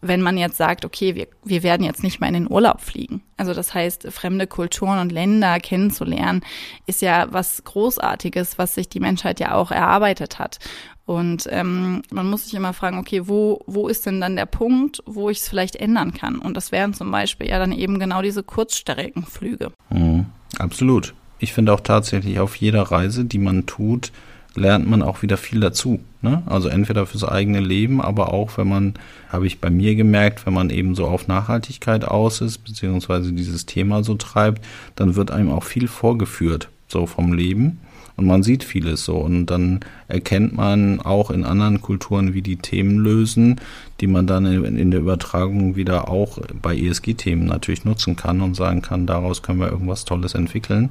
wenn 0.01 0.21
man 0.21 0.37
jetzt 0.37 0.57
sagt, 0.57 0.85
okay, 0.85 1.15
wir, 1.15 1.27
wir 1.43 1.63
werden 1.63 1.85
jetzt 1.85 2.03
nicht 2.03 2.19
mehr 2.19 2.29
in 2.29 2.35
den 2.35 2.51
Urlaub 2.51 2.81
fliegen. 2.81 3.23
Also 3.35 3.53
das 3.53 3.73
heißt, 3.73 4.07
fremde 4.11 4.47
Kulturen 4.47 4.99
und 4.99 5.11
Länder 5.11 5.59
kennenzulernen, 5.59 6.41
ist 6.85 7.01
ja 7.01 7.27
was 7.31 7.63
Großartiges, 7.63 8.57
was 8.57 8.75
sich 8.75 8.89
die 8.89 8.99
Menschheit 8.99 9.39
ja 9.39 9.53
auch 9.53 9.71
erarbeitet 9.71 10.39
hat. 10.39 10.59
Und 11.05 11.47
ähm, 11.51 12.01
man 12.11 12.29
muss 12.29 12.43
sich 12.43 12.53
immer 12.53 12.73
fragen, 12.73 12.99
okay, 12.99 13.27
wo, 13.29 13.63
wo 13.65 13.87
ist 13.87 14.05
denn 14.05 14.19
dann 14.19 14.35
der 14.35 14.45
Punkt, 14.45 15.01
wo 15.05 15.29
ich 15.29 15.37
es 15.37 15.47
vielleicht 15.47 15.77
ändern 15.77 16.13
kann? 16.13 16.37
Und 16.37 16.57
das 16.57 16.73
wären 16.73 16.93
zum 16.93 17.11
Beispiel 17.11 17.47
ja 17.47 17.59
dann 17.59 17.71
eben 17.71 17.97
genau 17.97 18.21
diese 18.21 18.43
Kurzstreckenflüge. 18.43 19.71
Mhm, 19.89 20.25
absolut. 20.59 21.13
Ich 21.39 21.53
finde 21.53 21.73
auch 21.73 21.79
tatsächlich 21.79 22.39
auf 22.39 22.55
jeder 22.57 22.83
Reise, 22.83 23.23
die 23.23 23.37
man 23.37 23.65
tut, 23.65 24.11
lernt 24.57 24.89
man 24.89 25.01
auch 25.01 25.21
wieder 25.21 25.37
viel 25.37 25.59
dazu. 25.59 25.99
Ne? 26.21 26.41
Also 26.45 26.67
entweder 26.69 27.05
fürs 27.05 27.23
eigene 27.23 27.59
Leben, 27.59 28.01
aber 28.01 28.33
auch, 28.33 28.57
wenn 28.57 28.67
man, 28.67 28.93
habe 29.29 29.47
ich 29.47 29.61
bei 29.61 29.69
mir 29.69 29.95
gemerkt, 29.95 30.45
wenn 30.45 30.53
man 30.53 30.69
eben 30.69 30.95
so 30.95 31.05
auf 31.07 31.27
Nachhaltigkeit 31.27 32.05
aus 32.05 32.41
ist, 32.41 32.59
beziehungsweise 32.59 33.33
dieses 33.33 33.65
Thema 33.65 34.03
so 34.03 34.15
treibt, 34.15 34.65
dann 34.95 35.15
wird 35.15 35.31
einem 35.31 35.51
auch 35.51 35.63
viel 35.63 35.87
vorgeführt, 35.87 36.69
so 36.87 37.05
vom 37.05 37.33
Leben. 37.33 37.79
Und 38.17 38.25
man 38.25 38.41
sieht 38.41 38.63
vieles 38.63 39.05
so. 39.05 39.17
Und 39.17 39.45
dann 39.45 39.79
erkennt 40.07 40.57
man 40.57 40.99
auch 40.99 41.29
in 41.29 41.45
anderen 41.45 41.81
Kulturen, 41.81 42.33
wie 42.33 42.41
die 42.41 42.57
Themen 42.57 42.97
lösen, 42.97 43.61
die 44.01 44.07
man 44.07 44.25
dann 44.25 44.45
in, 44.45 44.91
der 44.91 44.99
Übertragung 44.99 45.75
wieder 45.75 46.09
auch 46.09 46.39
bei 46.61 46.75
ESG-Themen 46.75 47.45
natürlich 47.45 47.85
nutzen 47.85 48.15
kann 48.15 48.41
und 48.41 48.55
sagen 48.55 48.81
kann, 48.81 49.05
daraus 49.05 49.43
können 49.43 49.59
wir 49.59 49.71
irgendwas 49.71 50.03
Tolles 50.03 50.33
entwickeln. 50.33 50.89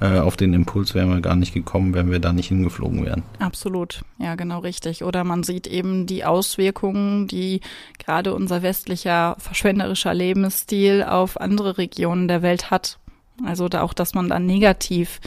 Äh, 0.00 0.20
auf 0.20 0.36
den 0.36 0.54
Impuls 0.54 0.94
wären 0.94 1.10
wir 1.10 1.20
gar 1.20 1.34
nicht 1.34 1.52
gekommen, 1.52 1.94
wenn 1.94 2.12
wir 2.12 2.20
da 2.20 2.32
nicht 2.32 2.48
hingeflogen 2.48 3.04
wären. 3.04 3.24
Absolut, 3.40 4.02
ja, 4.18 4.36
genau 4.36 4.60
richtig. 4.60 5.02
Oder 5.02 5.24
man 5.24 5.42
sieht 5.42 5.66
eben 5.66 6.06
die 6.06 6.24
Auswirkungen, 6.24 7.26
die 7.26 7.60
gerade 7.98 8.34
unser 8.34 8.62
westlicher 8.62 9.34
verschwenderischer 9.38 10.14
Lebensstil 10.14 11.02
auf 11.02 11.40
andere 11.40 11.78
Regionen 11.78 12.28
der 12.28 12.42
Welt 12.42 12.70
hat. 12.70 12.98
Also 13.44 13.68
da 13.68 13.82
auch, 13.82 13.94
dass 13.94 14.14
man 14.14 14.28
da 14.28 14.38
negativ 14.38 15.20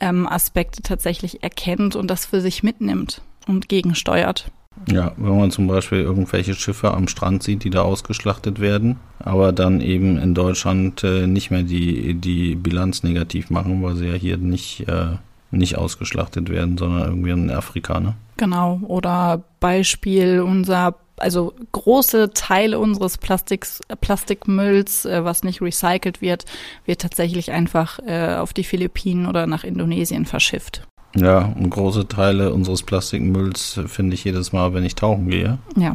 ähm, 0.00 0.26
Aspekte 0.26 0.82
tatsächlich 0.82 1.42
erkennt 1.42 1.96
und 1.96 2.08
das 2.08 2.26
für 2.26 2.40
sich 2.40 2.62
mitnimmt 2.62 3.22
und 3.46 3.68
gegensteuert. 3.68 4.50
Ja, 4.90 5.12
wenn 5.16 5.38
man 5.38 5.50
zum 5.50 5.66
Beispiel 5.66 6.00
irgendwelche 6.00 6.54
Schiffe 6.54 6.92
am 6.92 7.06
Strand 7.06 7.42
sieht, 7.42 7.62
die 7.62 7.70
da 7.70 7.82
ausgeschlachtet 7.82 8.58
werden, 8.58 8.96
aber 9.18 9.52
dann 9.52 9.80
eben 9.80 10.18
in 10.18 10.34
Deutschland 10.34 11.04
äh, 11.04 11.26
nicht 11.26 11.50
mehr 11.50 11.62
die, 11.62 12.14
die 12.14 12.54
Bilanz 12.54 13.02
negativ 13.02 13.50
machen, 13.50 13.82
weil 13.82 13.96
sie 13.96 14.06
ja 14.06 14.14
hier 14.14 14.38
nicht, 14.38 14.88
äh, 14.88 15.16
nicht 15.50 15.76
ausgeschlachtet 15.76 16.48
werden, 16.48 16.78
sondern 16.78 17.02
irgendwie 17.02 17.30
in 17.30 17.50
Afrika, 17.50 18.00
ne? 18.00 18.14
Genau, 18.38 18.80
oder 18.82 19.44
Beispiel 19.60 20.40
unser 20.40 20.96
also 21.22 21.54
große 21.72 22.30
Teile 22.34 22.78
unseres 22.78 23.18
Plastiks, 23.18 23.80
Plastikmülls, 24.00 25.04
äh, 25.04 25.24
was 25.24 25.44
nicht 25.44 25.62
recycelt 25.62 26.20
wird, 26.20 26.44
wird 26.84 27.00
tatsächlich 27.00 27.52
einfach 27.52 27.98
äh, 28.06 28.34
auf 28.36 28.52
die 28.52 28.64
Philippinen 28.64 29.26
oder 29.26 29.46
nach 29.46 29.64
Indonesien 29.64 30.26
verschifft. 30.26 30.82
Ja, 31.14 31.52
und 31.56 31.70
große 31.70 32.08
Teile 32.08 32.52
unseres 32.52 32.82
Plastikmülls 32.82 33.80
finde 33.86 34.14
ich 34.14 34.24
jedes 34.24 34.52
Mal, 34.52 34.72
wenn 34.74 34.84
ich 34.84 34.94
tauchen 34.94 35.28
gehe. 35.28 35.58
Ja. 35.76 35.94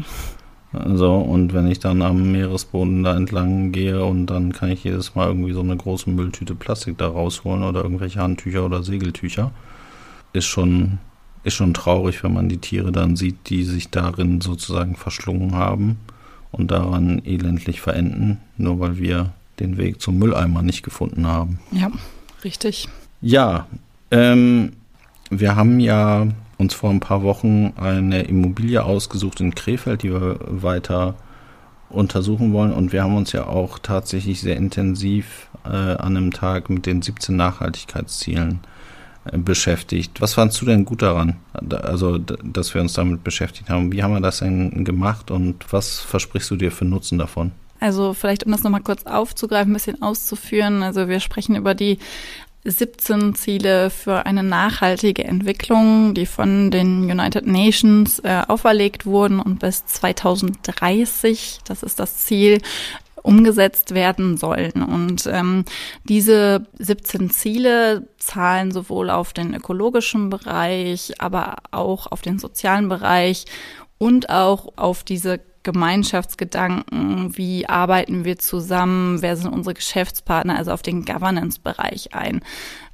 So, 0.93 1.15
und 1.15 1.53
wenn 1.53 1.67
ich 1.67 1.79
dann 1.79 2.01
am 2.01 2.31
Meeresboden 2.31 3.03
da 3.03 3.15
entlang 3.15 3.71
gehe 3.71 4.03
und 4.03 4.27
dann 4.27 4.51
kann 4.51 4.69
ich 4.69 4.83
jedes 4.83 5.15
Mal 5.15 5.27
irgendwie 5.27 5.53
so 5.53 5.61
eine 5.61 5.75
große 5.75 6.09
Mülltüte 6.09 6.55
Plastik 6.55 6.97
da 6.97 7.07
rausholen 7.07 7.63
oder 7.63 7.83
irgendwelche 7.83 8.19
Handtücher 8.19 8.65
oder 8.65 8.83
Segeltücher, 8.83 9.51
ist 10.33 10.45
schon 10.45 10.99
ist 11.47 11.55
schon 11.55 11.73
traurig, 11.73 12.23
wenn 12.23 12.33
man 12.33 12.49
die 12.49 12.57
Tiere 12.57 12.91
dann 12.91 13.15
sieht, 13.15 13.49
die 13.49 13.63
sich 13.63 13.89
darin 13.89 14.41
sozusagen 14.41 14.95
verschlungen 14.95 15.55
haben 15.55 15.97
und 16.51 16.71
daran 16.71 17.21
elendlich 17.25 17.81
verenden, 17.81 18.39
nur 18.57 18.79
weil 18.79 18.97
wir 18.97 19.31
den 19.59 19.77
Weg 19.77 20.01
zum 20.01 20.19
Mülleimer 20.19 20.61
nicht 20.61 20.83
gefunden 20.83 21.25
haben. 21.25 21.59
Ja, 21.71 21.89
richtig. 22.43 22.87
Ja, 23.21 23.67
ähm, 24.11 24.73
wir 25.29 25.55
haben 25.55 25.79
ja 25.79 26.27
uns 26.57 26.73
vor 26.73 26.89
ein 26.89 26.99
paar 26.99 27.23
Wochen 27.23 27.73
eine 27.77 28.23
Immobilie 28.23 28.83
ausgesucht 28.83 29.39
in 29.39 29.55
Krefeld, 29.55 30.03
die 30.03 30.11
wir 30.11 30.39
weiter 30.41 31.15
untersuchen 31.89 32.51
wollen. 32.53 32.73
Und 32.73 32.91
wir 32.91 33.03
haben 33.03 33.15
uns 33.15 33.31
ja 33.31 33.45
auch 33.45 33.79
tatsächlich 33.79 34.41
sehr 34.41 34.57
intensiv 34.57 35.47
äh, 35.65 35.69
an 35.69 36.17
einem 36.17 36.31
Tag 36.31 36.69
mit 36.69 36.85
den 36.85 37.01
17 37.01 37.35
Nachhaltigkeitszielen 37.35 38.59
beschäftigt. 39.33 40.21
Was 40.21 40.33
fandst 40.33 40.61
du 40.61 40.65
denn 40.65 40.85
gut 40.85 41.01
daran, 41.01 41.37
also 41.53 42.17
dass 42.17 42.73
wir 42.73 42.81
uns 42.81 42.93
damit 42.93 43.23
beschäftigt 43.23 43.69
haben? 43.69 43.91
Wie 43.91 44.03
haben 44.03 44.13
wir 44.13 44.21
das 44.21 44.39
denn 44.39 44.83
gemacht 44.83 45.31
und 45.31 45.71
was 45.71 45.99
versprichst 45.99 46.49
du 46.51 46.55
dir 46.55 46.71
für 46.71 46.85
Nutzen 46.85 47.17
davon? 47.17 47.51
Also 47.79 48.13
vielleicht, 48.13 48.45
um 48.45 48.51
das 48.51 48.63
nochmal 48.63 48.81
kurz 48.81 49.05
aufzugreifen, 49.05 49.71
ein 49.71 49.73
bisschen 49.73 50.01
auszuführen. 50.01 50.81
Also 50.81 51.07
wir 51.07 51.19
sprechen 51.19 51.55
über 51.55 51.75
die 51.75 51.99
17 52.63 53.35
Ziele 53.35 53.89
für 53.89 54.25
eine 54.25 54.43
nachhaltige 54.43 55.23
Entwicklung, 55.23 56.13
die 56.13 56.25
von 56.25 56.69
den 56.69 57.09
United 57.09 57.47
Nations 57.47 58.19
äh, 58.19 58.43
auferlegt 58.47 59.05
wurden 59.05 59.39
und 59.39 59.59
bis 59.59 59.85
2030, 59.85 61.59
das 61.65 61.83
ist 61.83 61.99
das 61.99 62.17
Ziel, 62.17 62.59
umgesetzt 63.27 63.93
werden 63.93 64.37
sollen. 64.37 64.83
Und 64.83 65.27
ähm, 65.27 65.65
diese 66.05 66.65
17 66.79 67.29
Ziele 67.29 68.07
zahlen 68.17 68.71
sowohl 68.71 69.09
auf 69.09 69.33
den 69.33 69.53
ökologischen 69.53 70.29
Bereich, 70.29 71.13
aber 71.19 71.57
auch 71.71 72.09
auf 72.09 72.21
den 72.21 72.39
sozialen 72.39 72.87
Bereich 72.87 73.43
und 73.97 74.29
auch 74.29 74.69
auf 74.77 75.03
diese 75.03 75.41
Gemeinschaftsgedanken, 75.63 77.35
wie 77.35 77.67
arbeiten 77.67 78.23
wir 78.23 78.39
zusammen, 78.39 79.21
wer 79.21 79.35
sind 79.35 79.51
unsere 79.51 79.73
Geschäftspartner, 79.73 80.57
also 80.57 80.71
auf 80.71 80.81
den 80.81 81.03
Governance-Bereich 81.03 82.15
ein. 82.15 82.39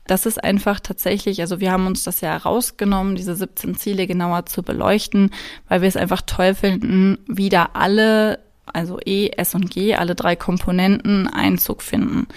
Das 0.07 0.25
ist 0.25 0.43
einfach 0.43 0.79
tatsächlich, 0.79 1.41
also 1.41 1.59
wir 1.59 1.71
haben 1.71 1.85
uns 1.85 2.03
das 2.03 2.21
ja 2.21 2.31
herausgenommen, 2.31 3.15
diese 3.15 3.35
17 3.35 3.75
Ziele 3.75 4.07
genauer 4.07 4.47
zu 4.47 4.63
beleuchten, 4.63 5.29
weil 5.69 5.81
wir 5.81 5.87
es 5.87 5.95
einfach 5.95 6.23
toll 6.25 6.55
finden, 6.55 7.19
wie 7.27 7.49
da 7.49 7.69
alle 7.73 8.39
also 8.71 8.99
E, 9.05 9.29
S 9.29 9.55
und 9.55 9.69
G, 9.69 9.95
alle 9.95 10.15
drei 10.15 10.35
Komponenten 10.35 11.27
Einzug 11.27 11.81
finden. 11.81 12.27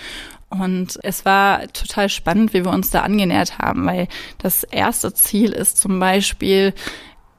Und 0.48 0.98
es 1.02 1.24
war 1.24 1.66
total 1.72 2.08
spannend, 2.08 2.54
wie 2.54 2.64
wir 2.64 2.72
uns 2.72 2.90
da 2.90 3.02
angenähert 3.02 3.58
haben, 3.58 3.84
weil 3.86 4.08
das 4.38 4.64
erste 4.64 5.12
Ziel 5.12 5.52
ist 5.52 5.78
zum 5.78 5.98
Beispiel 5.98 6.72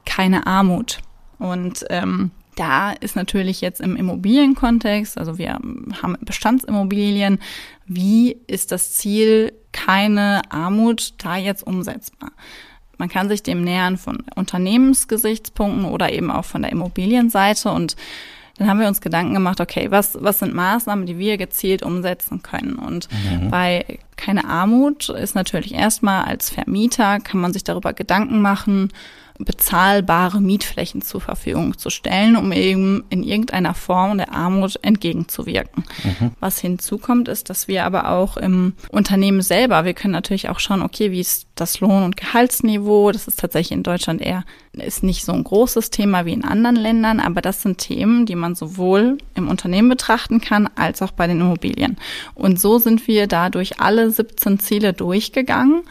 keine 0.04 0.46
Armut. 0.46 0.98
Und 1.38 1.84
ähm, 1.90 2.30
da 2.56 2.92
ist 2.92 3.16
natürlich 3.16 3.60
jetzt 3.60 3.80
im 3.80 3.96
Immobilienkontext, 3.96 5.16
also 5.16 5.38
wir 5.38 5.52
haben 5.52 6.18
Bestandsimmobilien, 6.20 7.38
wie 7.86 8.36
ist 8.46 8.72
das 8.72 8.94
Ziel 8.94 9.52
keine 9.72 10.42
Armut 10.50 11.14
da 11.18 11.36
jetzt 11.36 11.64
umsetzbar? 11.64 12.32
Man 12.98 13.08
kann 13.08 13.28
sich 13.28 13.44
dem 13.44 13.62
nähern 13.62 13.96
von 13.96 14.24
Unternehmensgesichtspunkten 14.34 15.84
oder 15.84 16.12
eben 16.12 16.32
auch 16.32 16.44
von 16.44 16.62
der 16.62 16.72
Immobilienseite 16.72 17.70
und 17.70 17.94
dann 18.58 18.68
haben 18.68 18.80
wir 18.80 18.88
uns 18.88 19.00
Gedanken 19.00 19.34
gemacht, 19.34 19.60
okay, 19.60 19.90
was, 19.90 20.18
was 20.20 20.40
sind 20.40 20.54
Maßnahmen, 20.54 21.06
die 21.06 21.18
wir 21.18 21.38
gezielt 21.38 21.82
umsetzen 21.82 22.42
können? 22.42 22.74
Und 22.74 23.08
mhm. 23.10 23.50
bei 23.50 23.98
keine 24.16 24.44
Armut 24.44 25.08
ist 25.08 25.34
natürlich 25.36 25.72
erstmal 25.72 26.24
als 26.24 26.50
Vermieter 26.50 27.20
kann 27.20 27.40
man 27.40 27.52
sich 27.52 27.62
darüber 27.64 27.92
Gedanken 27.92 28.42
machen, 28.42 28.88
bezahlbare 29.38 30.40
Mietflächen 30.40 31.02
zur 31.02 31.20
Verfügung 31.20 31.78
zu 31.78 31.90
stellen, 31.90 32.36
um 32.36 32.50
eben 32.52 33.04
in 33.08 33.22
irgendeiner 33.22 33.74
Form 33.74 34.18
der 34.18 34.32
Armut 34.32 34.78
entgegenzuwirken. 34.82 35.84
Mhm. 36.02 36.32
Was 36.40 36.58
hinzukommt, 36.58 37.28
ist, 37.28 37.48
dass 37.48 37.68
wir 37.68 37.84
aber 37.84 38.10
auch 38.10 38.36
im 38.36 38.72
Unternehmen 38.90 39.42
selber, 39.42 39.84
wir 39.84 39.94
können 39.94 40.12
natürlich 40.12 40.48
auch 40.48 40.58
schauen, 40.58 40.82
okay, 40.82 41.12
wie 41.12 41.20
ist 41.20 41.46
das 41.54 41.80
Lohn- 41.80 42.02
und 42.02 42.16
Gehaltsniveau? 42.16 43.12
Das 43.12 43.28
ist 43.28 43.38
tatsächlich 43.38 43.76
in 43.76 43.82
Deutschland 43.82 44.20
eher, 44.20 44.44
ist 44.72 45.02
nicht 45.02 45.24
so 45.24 45.32
ein 45.32 45.44
großes 45.44 45.90
Thema 45.90 46.24
wie 46.24 46.32
in 46.32 46.44
anderen 46.44 46.76
Ländern, 46.76 47.20
aber 47.20 47.40
das 47.40 47.62
sind 47.62 47.78
Themen, 47.78 48.26
die 48.26 48.34
man 48.34 48.54
sowohl 48.54 49.18
im 49.34 49.48
Unternehmen 49.48 49.88
betrachten 49.88 50.40
kann, 50.40 50.68
als 50.74 51.02
auch 51.02 51.12
bei 51.12 51.26
den 51.26 51.40
Immobilien. 51.40 51.96
Und 52.34 52.60
so 52.60 52.78
sind 52.78 53.06
wir 53.06 53.26
dadurch 53.26 53.80
alle 53.80 54.10
17 54.10 54.58
Ziele 54.58 54.92
durchgegangen 54.92 55.82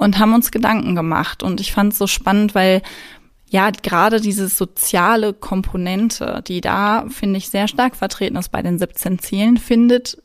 und 0.00 0.18
haben 0.18 0.32
uns 0.32 0.50
Gedanken 0.50 0.94
gemacht. 0.94 1.42
Und 1.42 1.60
ich 1.60 1.72
fand 1.72 1.92
es 1.92 1.98
so 1.98 2.06
spannend, 2.06 2.54
weil 2.54 2.80
ja, 3.50 3.70
gerade 3.70 4.20
diese 4.20 4.48
soziale 4.48 5.34
Komponente, 5.34 6.42
die 6.46 6.62
da, 6.62 7.04
finde 7.08 7.36
ich, 7.36 7.50
sehr 7.50 7.68
stark 7.68 7.96
vertreten 7.96 8.36
ist 8.36 8.50
bei 8.50 8.62
den 8.62 8.78
17 8.78 9.18
Zielen, 9.18 9.58
findet 9.58 10.22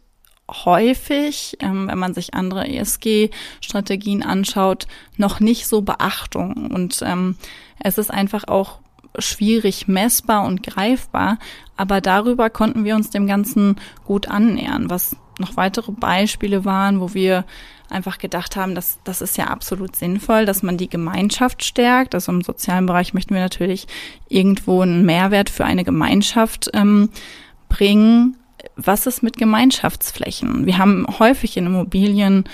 häufig, 0.50 1.58
ähm, 1.60 1.88
wenn 1.90 1.98
man 1.98 2.14
sich 2.14 2.36
andere 2.36 2.70
ESG-Strategien 2.70 4.24
anschaut, 4.24 4.88
noch 5.18 5.42
nicht 5.42 5.68
so 5.68 5.82
Beachtung. 5.82 6.72
Und 6.72 7.02
ähm, 7.04 7.36
es 7.80 7.98
ist 7.98 8.12
einfach 8.12 8.48
auch 8.48 8.80
schwierig 9.20 9.90
messbar 9.90 10.46
und 10.46 10.64
greifbar, 10.64 11.38
aber 11.76 12.00
darüber 12.00 12.50
konnten 12.50 12.86
wir 12.86 12.96
uns 12.96 13.10
dem 13.10 13.28
Ganzen 13.28 13.76
gut 14.06 14.30
annähern, 14.30 14.90
was 14.90 15.18
noch 15.40 15.58
weitere 15.58 15.92
Beispiele 15.92 16.64
waren, 16.64 17.02
wo 17.02 17.14
wir 17.14 17.44
einfach 17.90 18.18
gedacht 18.18 18.56
haben, 18.56 18.76
dass 18.76 19.00
das 19.04 19.22
ist 19.22 19.38
ja 19.38 19.46
absolut 19.46 19.96
sinnvoll, 19.96 20.46
dass 20.46 20.64
man 20.64 20.78
die 20.78 20.90
Gemeinschaft 20.90 21.64
stärkt. 21.64 22.16
Also 22.16 22.32
im 22.32 22.42
sozialen 22.42 22.86
Bereich 22.86 23.14
möchten 23.14 23.34
wir 23.34 23.42
natürlich 23.42 23.88
irgendwo 24.28 24.82
einen 24.82 25.06
Mehrwert 25.06 25.50
für 25.50 25.66
eine 25.66 25.84
Gemeinschaft 25.84 26.70
ähm, 26.74 27.10
bringen. 27.70 28.38
Was 28.76 29.06
ist 29.06 29.24
mit 29.24 29.38
Gemeinschaftsflächen? 29.38 30.66
Wir 30.66 30.78
haben 30.78 31.06
häufig 31.20 31.58
in 31.58 31.68
Immobilien 31.68 32.46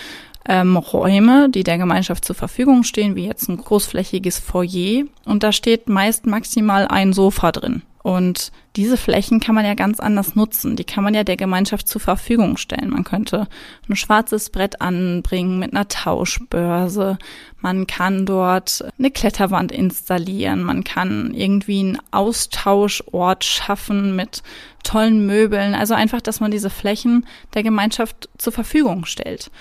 ähm, 0.48 0.76
Räume, 0.76 1.50
die 1.50 1.64
der 1.64 1.78
Gemeinschaft 1.78 2.26
zur 2.26 2.36
Verfügung 2.36 2.84
stehen, 2.84 3.16
wie 3.16 3.26
jetzt 3.26 3.48
ein 3.48 3.58
großflächiges 3.58 4.40
Foyer. 4.40 5.06
Und 5.26 5.44
da 5.44 5.52
steht 5.52 5.88
meist 5.88 6.26
maximal 6.26 6.88
ein 6.88 7.14
Sofa 7.14 7.52
drin. 7.52 7.84
Und 8.04 8.52
diese 8.76 8.98
Flächen 8.98 9.40
kann 9.40 9.54
man 9.54 9.66
ja 9.66 9.76
ganz 9.76 10.00
anders 10.00 10.36
nutzen. 10.36 10.76
Die 10.76 10.84
kann 10.84 11.04
man 11.04 11.14
ja 11.14 11.24
der 11.24 11.38
Gemeinschaft 11.38 11.88
zur 11.88 12.02
Verfügung 12.02 12.58
stellen. 12.58 12.90
Man 12.90 13.04
könnte 13.04 13.48
ein 13.88 13.96
schwarzes 13.96 14.50
Brett 14.50 14.82
anbringen 14.82 15.60
mit 15.60 15.74
einer 15.74 15.88
Tauschbörse. 15.88 17.20
Man 17.60 17.86
kann 17.86 18.26
dort 18.26 18.84
eine 18.98 19.12
Kletterwand 19.12 19.72
installieren. 19.72 20.64
Man 20.64 20.84
kann 20.84 21.34
irgendwie 21.34 21.80
einen 21.80 22.00
Austauschort 22.12 23.44
schaffen 23.44 24.16
mit 24.16 24.42
tollen 24.84 25.26
Möbeln. 25.28 25.76
Also 25.76 25.94
einfach, 25.94 26.22
dass 26.22 26.40
man 26.40 26.50
diese 26.50 26.70
Flächen 26.70 27.28
der 27.54 27.64
Gemeinschaft 27.64 28.30
zur 28.38 28.54
Verfügung 28.54 29.06
stellt. 29.06 29.52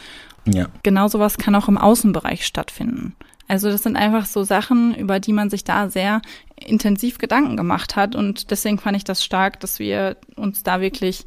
Ja. 0.47 0.69
Genau 0.83 1.09
sowas 1.09 1.37
kann 1.37 1.55
auch 1.55 1.69
im 1.69 1.77
Außenbereich 1.77 2.47
stattfinden. 2.47 3.15
Also 3.51 3.69
das 3.69 3.83
sind 3.83 3.97
einfach 3.97 4.27
so 4.27 4.45
Sachen, 4.45 4.95
über 4.95 5.19
die 5.19 5.33
man 5.33 5.51
sich 5.51 5.65
da 5.65 5.91
sehr 5.91 6.23
intensiv 6.55 7.19
Gedanken 7.19 7.57
gemacht 7.57 7.97
hat. 7.97 8.15
Und 8.15 8.53
deswegen 8.53 8.79
fand 8.79 8.97
ich 8.97 9.03
das 9.03 9.25
stark, 9.25 9.59
dass 9.59 9.81
wir 9.81 10.17
uns 10.37 10.63
da 10.63 10.81
wirklich 10.81 11.25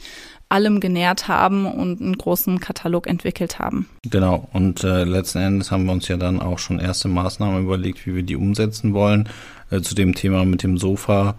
allem 0.47 0.79
genährt 0.79 1.27
haben 1.27 1.65
und 1.65 1.99
einen 1.99 2.17
großen 2.17 2.61
Katalog 2.61 3.07
entwickelt 3.07 3.59
haben. 3.59 3.89
Genau. 4.09 4.47
Und 4.53 4.85
äh, 4.85 5.03
letzten 5.03 5.39
Endes 5.39 5.69
haben 5.69 5.83
wir 5.83 5.91
uns 5.91 6.07
ja 6.07 6.15
dann 6.15 6.39
auch 6.39 6.59
schon 6.59 6.79
erste 6.79 7.09
Maßnahmen 7.09 7.61
überlegt, 7.61 8.05
wie 8.05 8.15
wir 8.15 8.23
die 8.23 8.37
umsetzen 8.37 8.93
wollen. 8.93 9.27
Äh, 9.69 9.81
zu 9.81 9.93
dem 9.93 10.15
Thema 10.15 10.45
mit 10.45 10.63
dem 10.63 10.77
Sofa. 10.77 11.35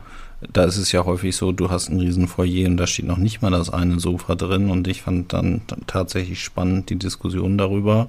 Da 0.53 0.65
ist 0.65 0.77
es 0.77 0.93
ja 0.93 1.07
häufig 1.07 1.35
so, 1.35 1.53
du 1.53 1.71
hast 1.71 1.89
ein 1.89 1.99
riesen 1.99 2.29
Foyer 2.29 2.69
und 2.69 2.77
da 2.77 2.87
steht 2.87 3.07
noch 3.07 3.17
nicht 3.17 3.41
mal 3.41 3.51
das 3.51 3.71
eine 3.71 4.01
Sofa 4.01 4.35
drin. 4.35 4.69
Und 4.69 4.87
ich 4.87 5.01
fand 5.01 5.33
dann 5.33 5.63
tatsächlich 5.87 6.45
spannend 6.45 6.91
die 6.91 6.99
Diskussion 6.99 7.57
darüber, 7.57 8.09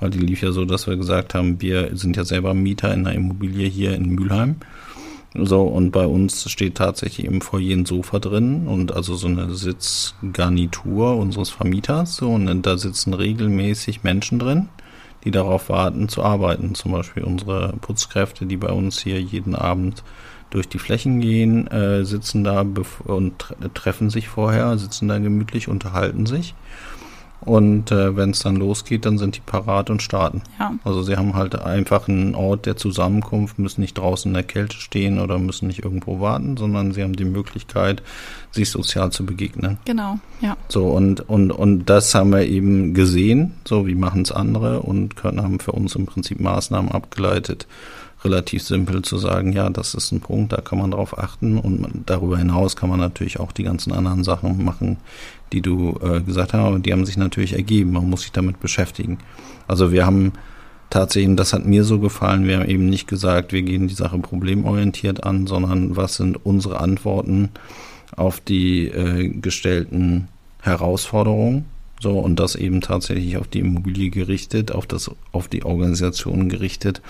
weil 0.00 0.10
die 0.10 0.18
lief 0.18 0.42
ja 0.42 0.52
so, 0.52 0.64
dass 0.64 0.86
wir 0.86 0.96
gesagt 0.96 1.34
haben, 1.34 1.60
wir 1.60 1.96
sind 1.96 2.16
ja 2.16 2.24
selber 2.24 2.54
Mieter 2.54 2.92
in 2.92 3.06
einer 3.06 3.14
Immobilie 3.14 3.68
hier 3.68 3.94
in 3.94 4.08
Mülheim 4.10 4.56
so, 5.34 5.62
und 5.62 5.92
bei 5.92 6.06
uns 6.06 6.50
steht 6.50 6.74
tatsächlich 6.74 7.26
im 7.26 7.40
Foyer 7.40 7.76
ein 7.76 7.86
Sofa 7.86 8.18
drin 8.18 8.66
und 8.66 8.92
also 8.92 9.14
so 9.14 9.28
eine 9.28 9.54
Sitzgarnitur 9.54 11.16
unseres 11.16 11.50
Vermieters. 11.50 12.16
So, 12.16 12.30
und 12.30 12.62
da 12.62 12.76
sitzen 12.76 13.14
regelmäßig 13.14 14.02
Menschen 14.02 14.40
drin, 14.40 14.68
die 15.24 15.30
darauf 15.30 15.68
warten 15.68 16.08
zu 16.08 16.24
arbeiten. 16.24 16.74
Zum 16.74 16.90
Beispiel 16.92 17.22
unsere 17.22 17.74
Putzkräfte, 17.80 18.44
die 18.46 18.56
bei 18.56 18.72
uns 18.72 19.00
hier 19.00 19.20
jeden 19.20 19.54
Abend 19.54 20.02
durch 20.50 20.68
die 20.68 20.80
Flächen 20.80 21.20
gehen, 21.20 21.68
äh, 21.68 22.04
sitzen 22.04 22.42
da 22.42 22.66
und 23.04 23.54
treffen 23.74 24.10
sich 24.10 24.26
vorher, 24.26 24.76
sitzen 24.78 25.06
da 25.06 25.18
gemütlich, 25.18 25.68
unterhalten 25.68 26.26
sich. 26.26 26.54
Und 27.42 27.90
äh, 27.90 28.16
wenn 28.16 28.30
es 28.30 28.40
dann 28.40 28.56
losgeht, 28.56 29.06
dann 29.06 29.16
sind 29.16 29.36
die 29.36 29.40
parat 29.40 29.88
und 29.88 30.02
starten. 30.02 30.42
Ja. 30.58 30.74
Also 30.84 31.02
sie 31.02 31.16
haben 31.16 31.34
halt 31.34 31.54
einfach 31.54 32.06
einen 32.06 32.34
Ort 32.34 32.66
der 32.66 32.76
Zusammenkunft, 32.76 33.58
müssen 33.58 33.80
nicht 33.80 33.96
draußen 33.96 34.30
in 34.30 34.34
der 34.34 34.42
Kälte 34.42 34.76
stehen 34.76 35.18
oder 35.18 35.38
müssen 35.38 35.66
nicht 35.66 35.82
irgendwo 35.84 36.20
warten, 36.20 36.56
sondern 36.56 36.92
sie 36.92 37.02
haben 37.02 37.16
die 37.16 37.24
Möglichkeit, 37.24 38.02
sich 38.50 38.70
sozial 38.70 39.10
zu 39.10 39.24
begegnen. 39.24 39.78
Genau, 39.84 40.18
ja. 40.40 40.56
So, 40.68 40.88
und, 40.88 41.28
und, 41.28 41.50
und 41.50 41.86
das 41.86 42.14
haben 42.14 42.30
wir 42.30 42.46
eben 42.46 42.92
gesehen, 42.94 43.54
so 43.64 43.86
wie 43.86 43.94
machen 43.94 44.22
es 44.22 44.32
andere 44.32 44.80
und 44.80 45.16
können, 45.16 45.42
haben 45.42 45.60
für 45.60 45.72
uns 45.72 45.94
im 45.94 46.06
Prinzip 46.06 46.40
Maßnahmen 46.40 46.90
abgeleitet, 46.92 47.66
relativ 48.24 48.62
simpel 48.62 49.02
zu 49.02 49.16
sagen, 49.18 49.52
ja, 49.52 49.70
das 49.70 49.94
ist 49.94 50.12
ein 50.12 50.20
Punkt, 50.20 50.52
da 50.52 50.60
kann 50.60 50.78
man 50.78 50.90
drauf 50.90 51.18
achten. 51.18 51.58
Und 51.58 52.02
darüber 52.06 52.36
hinaus 52.38 52.76
kann 52.76 52.90
man 52.90 53.00
natürlich 53.00 53.40
auch 53.40 53.52
die 53.52 53.62
ganzen 53.62 53.92
anderen 53.92 54.24
Sachen 54.24 54.64
machen, 54.64 54.98
die 55.52 55.62
du 55.62 55.98
äh, 56.02 56.20
gesagt 56.20 56.52
hast, 56.52 56.60
aber 56.60 56.78
die 56.78 56.92
haben 56.92 57.06
sich 57.06 57.16
natürlich 57.16 57.54
ergeben, 57.54 57.92
man 57.92 58.08
muss 58.08 58.22
sich 58.22 58.32
damit 58.32 58.60
beschäftigen. 58.60 59.18
Also 59.66 59.90
wir 59.90 60.04
haben 60.04 60.32
tatsächlich, 60.90 61.36
das 61.36 61.52
hat 61.52 61.64
mir 61.64 61.84
so 61.84 61.98
gefallen, 61.98 62.46
wir 62.46 62.58
haben 62.58 62.68
eben 62.68 62.86
nicht 62.86 63.08
gesagt, 63.08 63.52
wir 63.52 63.62
gehen 63.62 63.88
die 63.88 63.94
Sache 63.94 64.18
problemorientiert 64.18 65.24
an, 65.24 65.46
sondern 65.46 65.96
was 65.96 66.16
sind 66.16 66.44
unsere 66.44 66.80
Antworten 66.80 67.48
auf 68.16 68.40
die 68.40 68.86
äh, 68.86 69.28
gestellten 69.28 70.28
Herausforderungen? 70.60 71.64
So, 72.02 72.18
und 72.18 72.40
das 72.40 72.54
eben 72.54 72.80
tatsächlich 72.80 73.36
auf 73.36 73.46
die 73.46 73.58
Immobilie 73.60 74.08
gerichtet, 74.08 74.72
auf 74.72 74.86
das, 74.86 75.10
auf 75.32 75.48
die 75.48 75.64
Organisation 75.64 76.48
gerichtet 76.48 77.02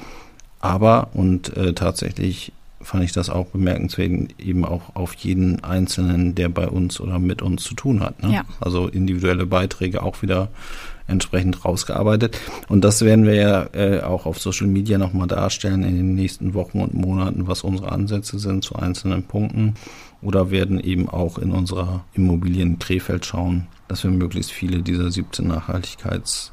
aber, 0.60 1.08
und 1.14 1.56
äh, 1.56 1.72
tatsächlich 1.72 2.52
fand 2.82 3.04
ich 3.04 3.12
das 3.12 3.28
auch 3.28 3.46
bemerkenswert, 3.46 4.34
eben 4.38 4.64
auch 4.64 4.94
auf 4.94 5.14
jeden 5.14 5.62
Einzelnen, 5.62 6.34
der 6.34 6.48
bei 6.48 6.68
uns 6.68 7.00
oder 7.00 7.18
mit 7.18 7.42
uns 7.42 7.62
zu 7.62 7.74
tun 7.74 8.00
hat. 8.00 8.22
Ne? 8.22 8.32
Ja. 8.32 8.44
Also 8.58 8.88
individuelle 8.88 9.46
Beiträge 9.46 10.02
auch 10.02 10.22
wieder 10.22 10.48
entsprechend 11.06 11.64
rausgearbeitet. 11.64 12.38
Und 12.68 12.82
das 12.84 13.02
werden 13.02 13.26
wir 13.26 13.34
ja 13.34 13.66
äh, 13.72 14.00
auch 14.00 14.26
auf 14.26 14.38
Social 14.38 14.68
Media 14.68 14.96
nochmal 14.96 15.26
darstellen 15.26 15.82
in 15.82 15.96
den 15.96 16.14
nächsten 16.14 16.54
Wochen 16.54 16.80
und 16.80 16.94
Monaten, 16.94 17.48
was 17.48 17.64
unsere 17.64 17.92
Ansätze 17.92 18.38
sind 18.38 18.64
zu 18.64 18.76
einzelnen 18.76 19.24
Punkten. 19.24 19.74
Oder 20.22 20.50
werden 20.50 20.78
eben 20.78 21.08
auch 21.08 21.38
in 21.38 21.50
unserer 21.50 22.04
Immobilien 22.14 22.78
Krefeld 22.78 23.26
schauen, 23.26 23.66
dass 23.88 24.04
wir 24.04 24.10
möglichst 24.10 24.52
viele 24.52 24.82
dieser 24.82 25.10
17 25.10 25.50
Nachhaltigkeits- 25.50 26.52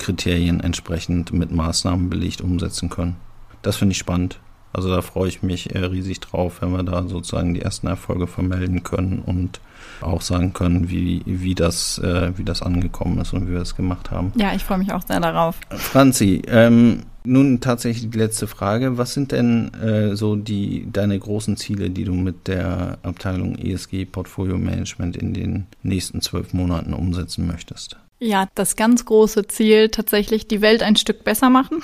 Kriterien 0.00 0.60
entsprechend 0.60 1.32
mit 1.32 1.52
Maßnahmen 1.52 2.10
belegt 2.10 2.40
umsetzen 2.40 2.90
können. 2.90 3.16
Das 3.62 3.76
finde 3.76 3.92
ich 3.92 3.98
spannend. 3.98 4.40
Also 4.72 4.88
da 4.88 5.02
freue 5.02 5.28
ich 5.28 5.42
mich 5.42 5.74
riesig 5.74 6.20
drauf, 6.20 6.62
wenn 6.62 6.72
wir 6.72 6.84
da 6.84 7.06
sozusagen 7.06 7.54
die 7.54 7.62
ersten 7.62 7.88
Erfolge 7.88 8.26
vermelden 8.26 8.84
können 8.84 9.20
und 9.24 9.60
auch 10.00 10.20
sagen 10.22 10.52
können, 10.52 10.88
wie, 10.90 11.22
wie, 11.26 11.54
das, 11.54 11.98
äh, 11.98 12.32
wie 12.36 12.44
das 12.44 12.62
angekommen 12.62 13.18
ist 13.18 13.32
und 13.32 13.48
wie 13.48 13.52
wir 13.52 13.60
es 13.60 13.74
gemacht 13.74 14.10
haben. 14.10 14.32
Ja, 14.36 14.54
ich 14.54 14.62
freue 14.62 14.78
mich 14.78 14.92
auch 14.92 15.02
sehr 15.02 15.18
darauf. 15.18 15.56
Franzi, 15.70 16.42
ähm, 16.46 17.02
nun 17.24 17.60
tatsächlich 17.60 18.10
die 18.10 18.18
letzte 18.18 18.46
Frage. 18.46 18.96
Was 18.96 19.12
sind 19.12 19.32
denn 19.32 19.74
äh, 19.74 20.16
so 20.16 20.36
die 20.36 20.86
deine 20.90 21.18
großen 21.18 21.56
Ziele, 21.56 21.90
die 21.90 22.04
du 22.04 22.14
mit 22.14 22.46
der 22.46 22.98
Abteilung 23.02 23.56
ESG 23.56 24.04
Portfolio 24.06 24.56
Management 24.56 25.16
in 25.16 25.34
den 25.34 25.66
nächsten 25.82 26.20
zwölf 26.20 26.52
Monaten 26.52 26.94
umsetzen 26.94 27.46
möchtest? 27.46 27.98
Ja, 28.20 28.48
das 28.54 28.76
ganz 28.76 29.04
große 29.04 29.46
Ziel 29.48 29.88
tatsächlich 29.88 30.46
die 30.46 30.60
Welt 30.60 30.82
ein 30.82 30.96
Stück 30.96 31.24
besser 31.24 31.50
machen. 31.50 31.82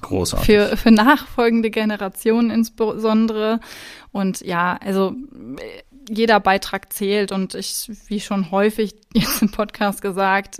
Großartig. 0.00 0.46
Für, 0.46 0.76
für 0.76 0.90
nachfolgende 0.90 1.70
Generationen 1.70 2.50
insbesondere. 2.50 3.60
Und 4.10 4.40
ja, 4.40 4.78
also 4.82 5.14
jeder 6.08 6.40
Beitrag 6.40 6.92
zählt 6.92 7.32
und 7.32 7.54
ich, 7.54 7.90
wie 8.06 8.20
schon 8.20 8.50
häufig 8.50 8.94
jetzt 9.14 9.42
im 9.42 9.50
Podcast 9.50 10.02
gesagt, 10.02 10.58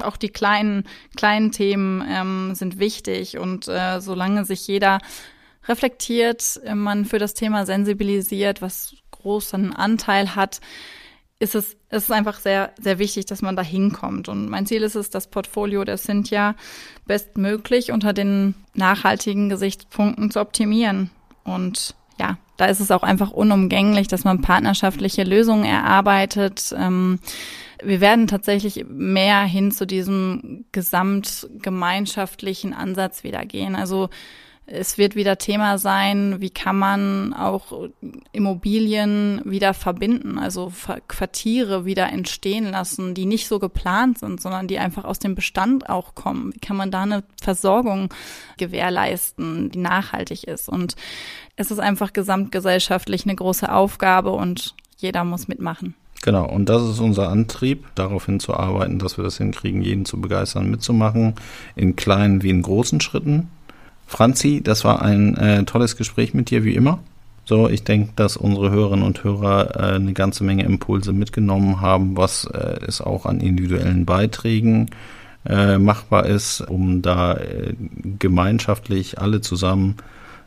auch 0.00 0.16
die 0.16 0.28
kleinen, 0.28 0.84
kleinen 1.16 1.50
Themen 1.52 2.04
ähm, 2.08 2.54
sind 2.54 2.78
wichtig 2.78 3.38
und 3.38 3.68
äh, 3.68 4.00
solange 4.00 4.44
sich 4.44 4.66
jeder 4.66 4.98
reflektiert, 5.66 6.60
äh, 6.64 6.74
man 6.74 7.04
für 7.04 7.18
das 7.18 7.34
Thema 7.34 7.66
sensibilisiert, 7.66 8.62
was 8.62 8.94
großen 9.10 9.74
Anteil 9.74 10.36
hat, 10.36 10.60
ist 11.38 11.54
es, 11.54 11.76
es 11.90 12.04
ist 12.04 12.12
einfach 12.12 12.38
sehr, 12.38 12.72
sehr 12.80 12.98
wichtig, 12.98 13.26
dass 13.26 13.42
man 13.42 13.56
da 13.56 13.62
hinkommt. 13.62 14.28
Und 14.28 14.48
mein 14.48 14.64
Ziel 14.66 14.82
ist 14.82 14.94
es, 14.94 15.10
das 15.10 15.26
Portfolio 15.28 15.84
der 15.84 15.98
Cynthia 15.98 16.54
bestmöglich 17.04 17.92
unter 17.92 18.14
den 18.14 18.54
nachhaltigen 18.74 19.48
Gesichtspunkten 19.48 20.30
zu 20.30 20.40
optimieren. 20.40 21.10
Und 21.44 21.94
ja, 22.18 22.38
da 22.56 22.66
ist 22.66 22.80
es 22.80 22.90
auch 22.90 23.02
einfach 23.02 23.32
unumgänglich, 23.32 24.08
dass 24.08 24.24
man 24.24 24.40
partnerschaftliche 24.40 25.24
Lösungen 25.24 25.66
erarbeitet. 25.66 26.74
Ähm, 26.76 27.18
wir 27.82 28.00
werden 28.00 28.26
tatsächlich 28.26 28.86
mehr 28.88 29.42
hin 29.42 29.70
zu 29.70 29.86
diesem 29.86 30.64
gesamtgemeinschaftlichen 30.72 32.72
Ansatz 32.72 33.24
wieder 33.24 33.44
gehen. 33.44 33.76
Also 33.76 34.08
es 34.66 34.98
wird 34.98 35.14
wieder 35.14 35.38
Thema 35.38 35.78
sein, 35.78 36.40
wie 36.40 36.50
kann 36.50 36.76
man 36.76 37.32
auch 37.32 37.88
Immobilien 38.32 39.40
wieder 39.44 39.74
verbinden, 39.74 40.38
also 40.38 40.72
Quartiere 41.06 41.84
wieder 41.84 42.12
entstehen 42.12 42.70
lassen, 42.70 43.14
die 43.14 43.26
nicht 43.26 43.46
so 43.46 43.60
geplant 43.60 44.18
sind, 44.18 44.40
sondern 44.40 44.66
die 44.66 44.80
einfach 44.80 45.04
aus 45.04 45.20
dem 45.20 45.36
Bestand 45.36 45.88
auch 45.88 46.16
kommen. 46.16 46.52
Wie 46.52 46.58
kann 46.58 46.76
man 46.76 46.90
da 46.90 47.02
eine 47.02 47.22
Versorgung 47.40 48.12
gewährleisten, 48.58 49.70
die 49.70 49.78
nachhaltig 49.78 50.44
ist? 50.44 50.68
Und 50.68 50.96
es 51.54 51.70
ist 51.70 51.78
einfach 51.78 52.12
gesamtgesellschaftlich 52.12 53.24
eine 53.24 53.36
große 53.36 53.72
Aufgabe 53.72 54.32
und 54.32 54.74
jeder 54.96 55.22
muss 55.22 55.46
mitmachen. 55.46 55.94
Genau, 56.22 56.48
und 56.48 56.68
das 56.68 56.82
ist 56.82 56.98
unser 56.98 57.28
Antrieb, 57.28 57.84
darauf 57.94 58.26
hinzuarbeiten, 58.26 58.98
dass 58.98 59.16
wir 59.16 59.22
das 59.22 59.38
hinkriegen, 59.38 59.82
jeden 59.82 60.06
zu 60.06 60.20
begeistern, 60.20 60.70
mitzumachen, 60.70 61.34
in 61.76 61.94
kleinen 61.94 62.42
wie 62.42 62.50
in 62.50 62.62
großen 62.62 63.00
Schritten 63.00 63.48
Franzi, 64.06 64.60
das 64.62 64.84
war 64.84 65.02
ein 65.02 65.36
äh, 65.36 65.64
tolles 65.64 65.96
Gespräch 65.96 66.32
mit 66.32 66.50
dir, 66.50 66.64
wie 66.64 66.74
immer. 66.74 67.00
So, 67.44 67.68
ich 67.68 67.84
denke, 67.84 68.12
dass 68.16 68.36
unsere 68.36 68.70
Hörerinnen 68.70 69.04
und 69.04 69.22
Hörer 69.22 69.76
äh, 69.76 69.94
eine 69.96 70.12
ganze 70.12 70.42
Menge 70.42 70.64
Impulse 70.64 71.12
mitgenommen 71.12 71.80
haben, 71.80 72.16
was 72.16 72.44
äh, 72.44 72.78
es 72.86 73.00
auch 73.00 73.24
an 73.24 73.40
individuellen 73.40 74.04
Beiträgen 74.04 74.90
äh, 75.48 75.78
machbar 75.78 76.26
ist, 76.26 76.60
um 76.60 77.02
da 77.02 77.34
äh, 77.34 77.74
gemeinschaftlich 78.18 79.20
alle 79.20 79.40
zusammen 79.40 79.96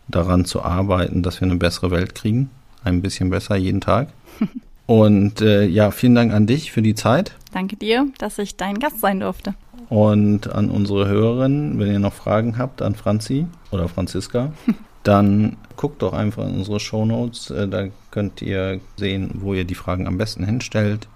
daran 0.10 0.44
zu 0.44 0.62
arbeiten, 0.62 1.24
dass 1.24 1.40
wir 1.40 1.48
eine 1.48 1.56
bessere 1.56 1.92
Welt 1.92 2.16
kriegen. 2.16 2.50
Ein 2.84 3.02
bisschen 3.02 3.30
besser 3.30 3.56
jeden 3.56 3.82
Tag. 3.82 4.10
Und 4.86 5.42
äh, 5.42 5.66
ja, 5.66 5.92
vielen 5.92 6.16
Dank 6.16 6.34
an 6.34 6.48
dich 6.48 6.72
für 6.72 6.82
die 6.82 6.96
Zeit. 6.96 7.34
Danke 7.54 7.76
dir, 7.76 8.08
dass 8.18 8.40
ich 8.40 8.58
dein 8.58 8.80
Gast 8.80 9.00
sein 9.00 9.20
durfte. 9.20 9.54
Und 9.90 10.54
an 10.54 10.70
unsere 10.70 11.08
Hörerinnen, 11.08 11.80
wenn 11.80 11.92
ihr 11.92 12.00
noch 12.00 12.14
Fragen 12.14 12.58
habt 12.58 12.82
an 12.82 12.96
Franzi 12.96 13.48
oder 13.72 13.88
Franziska, 13.88 14.54
dann 15.04 15.58
guckt 15.76 16.02
doch 16.02 16.14
einfach 16.14 16.46
in 16.46 16.56
unsere 16.56 16.80
Shownotes. 16.80 17.50
Äh, 17.50 17.68
da 17.68 17.88
könnt 18.12 18.42
ihr 18.42 18.80
sehen, 18.98 19.32
wo 19.36 19.54
ihr 19.54 19.66
die 19.66 19.76
Fragen 19.76 20.08
am 20.08 20.18
besten 20.18 20.44
hinstellt. 20.44 21.08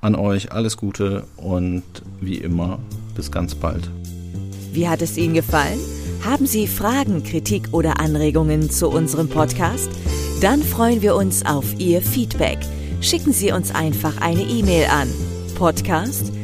An 0.00 0.14
euch 0.14 0.52
alles 0.52 0.76
Gute 0.76 1.24
und 1.36 1.82
wie 2.20 2.36
immer, 2.36 2.78
bis 3.14 3.30
ganz 3.30 3.54
bald. 3.54 3.90
Wie 4.72 4.88
hat 4.88 5.02
es 5.02 5.16
Ihnen 5.16 5.34
gefallen? 5.34 5.78
Haben 6.24 6.46
Sie 6.46 6.66
Fragen, 6.66 7.22
Kritik 7.22 7.68
oder 7.72 8.00
Anregungen 8.00 8.70
zu 8.70 8.88
unserem 8.88 9.28
Podcast? 9.28 9.88
Dann 10.40 10.62
freuen 10.62 11.00
wir 11.00 11.14
uns 11.16 11.46
auf 11.46 11.64
Ihr 11.78 12.02
Feedback. 12.02 12.58
Schicken 13.00 13.32
Sie 13.32 13.52
uns 13.52 13.74
einfach 13.74 14.20
eine 14.20 14.42
E-Mail 14.42 14.86
an 14.90 15.08
podcast@ 15.56 16.43